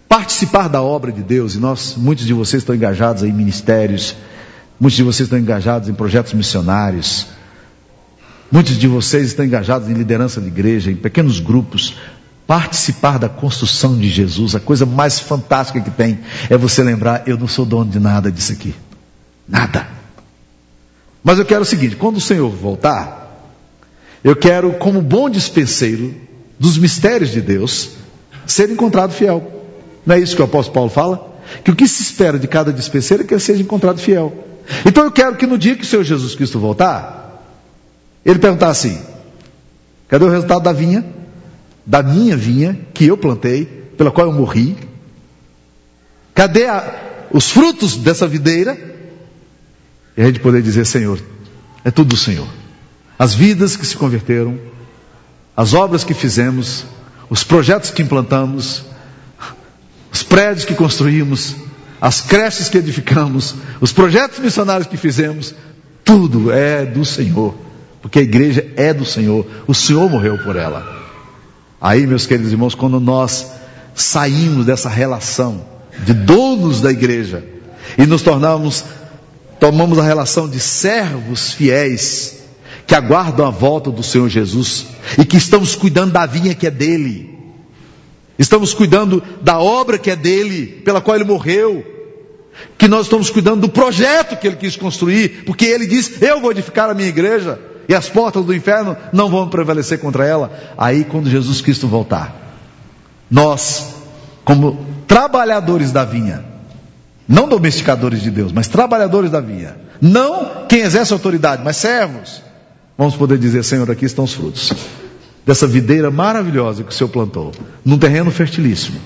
participar 0.08 0.68
da 0.68 0.82
obra 0.82 1.12
de 1.12 1.22
Deus, 1.22 1.54
e 1.54 1.58
nós, 1.58 1.94
muitos 1.96 2.24
de 2.24 2.32
vocês 2.32 2.62
estão 2.62 2.74
engajados 2.74 3.22
em 3.22 3.32
ministérios, 3.32 4.16
muitos 4.78 4.96
de 4.96 5.02
vocês 5.02 5.26
estão 5.26 5.38
engajados 5.38 5.88
em 5.88 5.94
projetos 5.94 6.32
missionários, 6.32 7.28
muitos 8.50 8.76
de 8.76 8.86
vocês 8.86 9.28
estão 9.28 9.44
engajados 9.44 9.88
em 9.88 9.94
liderança 9.94 10.40
de 10.40 10.48
igreja, 10.48 10.90
em 10.90 10.96
pequenos 10.96 11.40
grupos. 11.40 11.94
Participar 12.44 13.18
da 13.18 13.28
construção 13.28 13.96
de 13.96 14.10
Jesus, 14.10 14.54
a 14.54 14.60
coisa 14.60 14.84
mais 14.84 15.20
fantástica 15.20 15.80
que 15.80 15.90
tem 15.90 16.18
é 16.50 16.56
você 16.56 16.82
lembrar: 16.82 17.22
eu 17.26 17.38
não 17.38 17.46
sou 17.46 17.64
dono 17.64 17.90
de 17.90 18.00
nada 18.00 18.30
disso 18.32 18.52
aqui. 18.52 18.74
Nada. 19.48 19.86
Mas 21.22 21.38
eu 21.38 21.44
quero 21.44 21.62
o 21.62 21.64
seguinte: 21.64 21.96
quando 21.96 22.16
o 22.16 22.20
Senhor 22.20 22.50
voltar, 22.50 23.22
eu 24.24 24.36
quero, 24.36 24.72
como 24.74 25.00
bom 25.00 25.30
dispenseiro 25.30 26.14
dos 26.58 26.76
mistérios 26.78 27.30
de 27.30 27.40
Deus, 27.40 27.90
ser 28.46 28.70
encontrado 28.70 29.12
fiel. 29.12 29.62
Não 30.04 30.16
é 30.16 30.20
isso 30.20 30.34
que 30.36 30.42
o 30.42 30.44
apóstolo 30.44 30.74
Paulo 30.74 30.90
fala? 30.90 31.31
Que 31.64 31.70
o 31.70 31.76
que 31.76 31.86
se 31.86 32.02
espera 32.02 32.38
de 32.38 32.46
cada 32.46 32.72
dispenseiro 32.72 33.22
é 33.22 33.26
que 33.26 33.34
ele 33.34 33.40
seja 33.40 33.62
encontrado 33.62 34.00
fiel. 34.00 34.32
Então 34.86 35.04
eu 35.04 35.10
quero 35.10 35.36
que 35.36 35.46
no 35.46 35.58
dia 35.58 35.74
que 35.74 35.82
o 35.82 35.86
Senhor 35.86 36.04
Jesus 36.04 36.34
Cristo 36.34 36.58
voltar, 36.58 37.42
ele 38.24 38.38
perguntar 38.38 38.68
assim: 38.68 39.00
cadê 40.08 40.24
o 40.24 40.30
resultado 40.30 40.62
da 40.62 40.72
vinha? 40.72 41.04
Da 41.84 42.02
minha 42.02 42.36
vinha 42.36 42.78
que 42.94 43.06
eu 43.06 43.16
plantei, 43.16 43.64
pela 43.64 44.10
qual 44.10 44.28
eu 44.28 44.32
morri? 44.32 44.76
Cadê 46.34 46.66
a, 46.66 47.28
os 47.32 47.50
frutos 47.50 47.96
dessa 47.96 48.26
videira? 48.26 48.78
E 50.16 50.22
a 50.22 50.26
gente 50.26 50.40
poder 50.40 50.62
dizer: 50.62 50.86
Senhor, 50.86 51.20
é 51.84 51.90
tudo 51.90 52.10
do 52.10 52.16
Senhor. 52.16 52.48
As 53.18 53.34
vidas 53.34 53.76
que 53.76 53.86
se 53.86 53.96
converteram, 53.96 54.58
as 55.56 55.74
obras 55.74 56.04
que 56.04 56.14
fizemos, 56.14 56.84
os 57.28 57.44
projetos 57.44 57.90
que 57.90 58.02
implantamos, 58.02 58.78
os 58.78 58.91
prédios 60.32 60.64
que 60.64 60.74
construímos, 60.74 61.56
as 62.00 62.22
creches 62.22 62.70
que 62.70 62.78
edificamos, 62.78 63.54
os 63.82 63.92
projetos 63.92 64.38
missionários 64.38 64.86
que 64.86 64.96
fizemos, 64.96 65.54
tudo 66.02 66.50
é 66.50 66.86
do 66.86 67.04
Senhor, 67.04 67.54
porque 68.00 68.20
a 68.20 68.22
igreja 68.22 68.66
é 68.74 68.94
do 68.94 69.04
Senhor, 69.04 69.44
o 69.66 69.74
Senhor 69.74 70.08
morreu 70.08 70.38
por 70.38 70.56
ela. 70.56 70.90
Aí, 71.78 72.06
meus 72.06 72.24
queridos 72.24 72.50
irmãos, 72.50 72.74
quando 72.74 72.98
nós 72.98 73.46
saímos 73.94 74.64
dessa 74.64 74.88
relação 74.88 75.66
de 76.02 76.14
donos 76.14 76.80
da 76.80 76.90
igreja 76.90 77.44
e 77.98 78.06
nos 78.06 78.22
tornamos 78.22 78.86
tomamos 79.60 79.98
a 79.98 80.02
relação 80.02 80.48
de 80.48 80.58
servos 80.58 81.52
fiéis 81.52 82.38
que 82.86 82.94
aguardam 82.94 83.46
a 83.46 83.50
volta 83.50 83.90
do 83.90 84.02
Senhor 84.02 84.30
Jesus 84.30 84.86
e 85.18 85.26
que 85.26 85.36
estamos 85.36 85.76
cuidando 85.76 86.12
da 86.12 86.24
vinha 86.24 86.54
que 86.54 86.66
é 86.66 86.70
dele, 86.70 87.31
estamos 88.42 88.74
cuidando 88.74 89.22
da 89.40 89.58
obra 89.58 89.98
que 89.98 90.10
é 90.10 90.16
dele, 90.16 90.66
pela 90.84 91.00
qual 91.00 91.16
ele 91.16 91.24
morreu, 91.24 91.84
que 92.76 92.88
nós 92.88 93.06
estamos 93.06 93.30
cuidando 93.30 93.62
do 93.62 93.68
projeto 93.68 94.36
que 94.36 94.46
ele 94.46 94.56
quis 94.56 94.76
construir, 94.76 95.44
porque 95.44 95.64
ele 95.64 95.86
diz: 95.86 96.20
Eu 96.20 96.40
vou 96.40 96.50
edificar 96.50 96.90
a 96.90 96.94
minha 96.94 97.08
igreja 97.08 97.58
e 97.88 97.94
as 97.94 98.08
portas 98.08 98.44
do 98.44 98.54
inferno 98.54 98.96
não 99.12 99.28
vão 99.30 99.48
prevalecer 99.48 100.00
contra 100.00 100.26
ela. 100.26 100.50
Aí, 100.76 101.04
quando 101.04 101.30
Jesus 101.30 101.60
Cristo 101.60 101.86
voltar, 101.86 102.34
nós, 103.30 103.94
como 104.44 104.86
trabalhadores 105.06 105.92
da 105.92 106.04
vinha, 106.04 106.44
não 107.26 107.48
domesticadores 107.48 108.22
de 108.22 108.30
Deus, 108.30 108.52
mas 108.52 108.68
trabalhadores 108.68 109.30
da 109.30 109.40
vinha. 109.40 109.76
Não 110.00 110.66
quem 110.68 110.80
exerce 110.80 111.12
autoridade, 111.12 111.62
mas 111.64 111.76
servos. 111.76 112.42
Vamos 112.98 113.14
poder 113.14 113.38
dizer, 113.38 113.62
Senhor, 113.62 113.88
aqui 113.90 114.04
estão 114.04 114.24
os 114.24 114.34
frutos 114.34 114.72
dessa 115.44 115.66
videira 115.66 116.10
maravilhosa 116.10 116.84
que 116.84 116.90
o 116.90 116.94
Senhor 116.94 117.10
plantou, 117.10 117.52
num 117.84 117.98
terreno 117.98 118.30
fertilíssimo. 118.30 119.00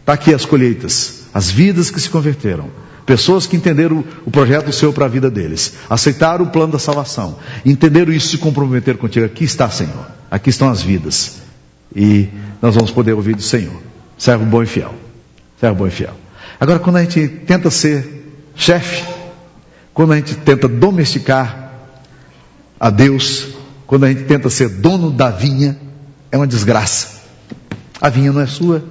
Está 0.00 0.12
aqui 0.12 0.32
as 0.32 0.44
colheitas, 0.44 1.24
as 1.34 1.50
vidas 1.50 1.90
que 1.90 2.00
se 2.00 2.08
converteram, 2.08 2.70
pessoas 3.04 3.46
que 3.46 3.56
entenderam 3.56 4.04
o 4.24 4.30
projeto 4.30 4.66
do 4.66 4.72
Senhor 4.72 4.92
para 4.92 5.06
a 5.06 5.08
vida 5.08 5.30
deles, 5.30 5.74
aceitaram 5.88 6.44
o 6.44 6.50
plano 6.50 6.72
da 6.72 6.78
salvação, 6.78 7.38
entenderam 7.64 8.12
isso 8.12 8.28
e 8.28 8.30
se 8.30 8.38
comprometeram 8.38 8.98
contigo. 8.98 9.26
Aqui 9.26 9.44
está, 9.44 9.68
Senhor, 9.68 10.06
aqui 10.30 10.50
estão 10.50 10.68
as 10.68 10.82
vidas. 10.82 11.38
E 11.94 12.28
nós 12.60 12.74
vamos 12.74 12.90
poder 12.90 13.12
ouvir 13.14 13.34
do 13.34 13.42
Senhor, 13.42 13.80
servo 14.18 14.44
bom 14.44 14.62
e 14.62 14.66
fiel, 14.66 14.94
servo 15.58 15.76
bom 15.76 15.86
e 15.86 15.90
fiel. 15.90 16.14
Agora, 16.58 16.78
quando 16.78 16.96
a 16.96 17.02
gente 17.02 17.28
tenta 17.28 17.70
ser 17.70 18.26
chefe, 18.54 19.04
quando 19.92 20.12
a 20.12 20.16
gente 20.16 20.34
tenta 20.36 20.68
domesticar 20.68 21.72
a 22.78 22.90
Deus, 22.90 23.55
quando 23.86 24.04
a 24.04 24.08
gente 24.08 24.24
tenta 24.24 24.50
ser 24.50 24.68
dono 24.68 25.10
da 25.10 25.30
vinha, 25.30 25.78
é 26.30 26.36
uma 26.36 26.46
desgraça. 26.46 27.22
A 28.00 28.08
vinha 28.08 28.32
não 28.32 28.40
é 28.40 28.46
sua, 28.46 28.84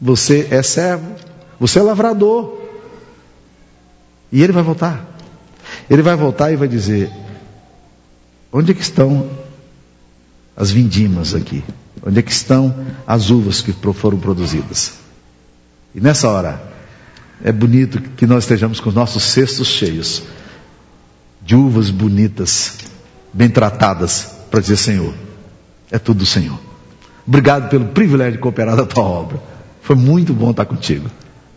você 0.00 0.48
é 0.50 0.62
servo, 0.62 1.14
você 1.58 1.78
é 1.78 1.82
lavrador. 1.82 2.60
E 4.30 4.42
ele 4.42 4.52
vai 4.52 4.62
voltar. 4.62 5.16
Ele 5.88 6.02
vai 6.02 6.16
voltar 6.16 6.52
e 6.52 6.56
vai 6.56 6.68
dizer: 6.68 7.10
onde 8.52 8.72
é 8.72 8.74
que 8.74 8.82
estão 8.82 9.28
as 10.56 10.70
vindimas 10.70 11.34
aqui? 11.34 11.64
Onde 12.04 12.18
é 12.18 12.22
que 12.22 12.32
estão 12.32 12.74
as 13.06 13.30
uvas 13.30 13.60
que 13.60 13.72
foram 13.92 14.18
produzidas? 14.18 14.94
E 15.94 16.00
nessa 16.00 16.28
hora, 16.28 16.72
é 17.44 17.52
bonito 17.52 18.00
que 18.00 18.26
nós 18.26 18.44
estejamos 18.44 18.80
com 18.80 18.88
os 18.88 18.94
nossos 18.94 19.22
cestos 19.22 19.68
cheios 19.68 20.22
de 21.40 21.54
uvas 21.54 21.90
bonitas, 21.90 22.78
bem 23.32 23.48
tratadas, 23.48 24.28
para 24.50 24.60
dizer: 24.60 24.76
Senhor, 24.76 25.14
é 25.90 25.98
tudo 25.98 26.18
do 26.18 26.26
Senhor. 26.26 26.58
Obrigado 27.26 27.68
pelo 27.68 27.86
privilégio 27.86 28.32
de 28.32 28.38
cooperar 28.38 28.76
da 28.76 28.84
tua 28.84 29.04
obra. 29.04 29.40
Foi 29.80 29.96
muito 29.96 30.32
bom 30.32 30.50
estar 30.50 30.64
contigo. 30.64 31.08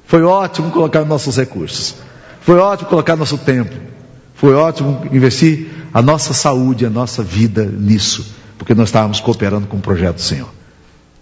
Foi 0.05 0.23
ótimo 0.23 0.71
colocar 0.71 1.03
nossos 1.05 1.37
recursos. 1.37 1.95
Foi 2.41 2.57
ótimo 2.57 2.89
colocar 2.89 3.15
nosso 3.15 3.37
tempo. 3.37 3.75
Foi 4.35 4.53
ótimo 4.53 5.07
investir 5.11 5.67
a 5.93 6.01
nossa 6.01 6.33
saúde, 6.33 6.85
a 6.85 6.89
nossa 6.89 7.23
vida 7.23 7.65
nisso, 7.65 8.25
porque 8.57 8.75
nós 8.75 8.89
estávamos 8.89 9.19
cooperando 9.19 9.65
com 9.65 9.77
o 9.77 9.81
projeto 9.81 10.15
do 10.15 10.21
Senhor. 10.21 10.49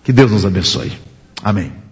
Que 0.04 0.12
Deus 0.12 0.32
nos 0.32 0.46
abençoe. 0.46 0.92
Amém. 1.44 1.83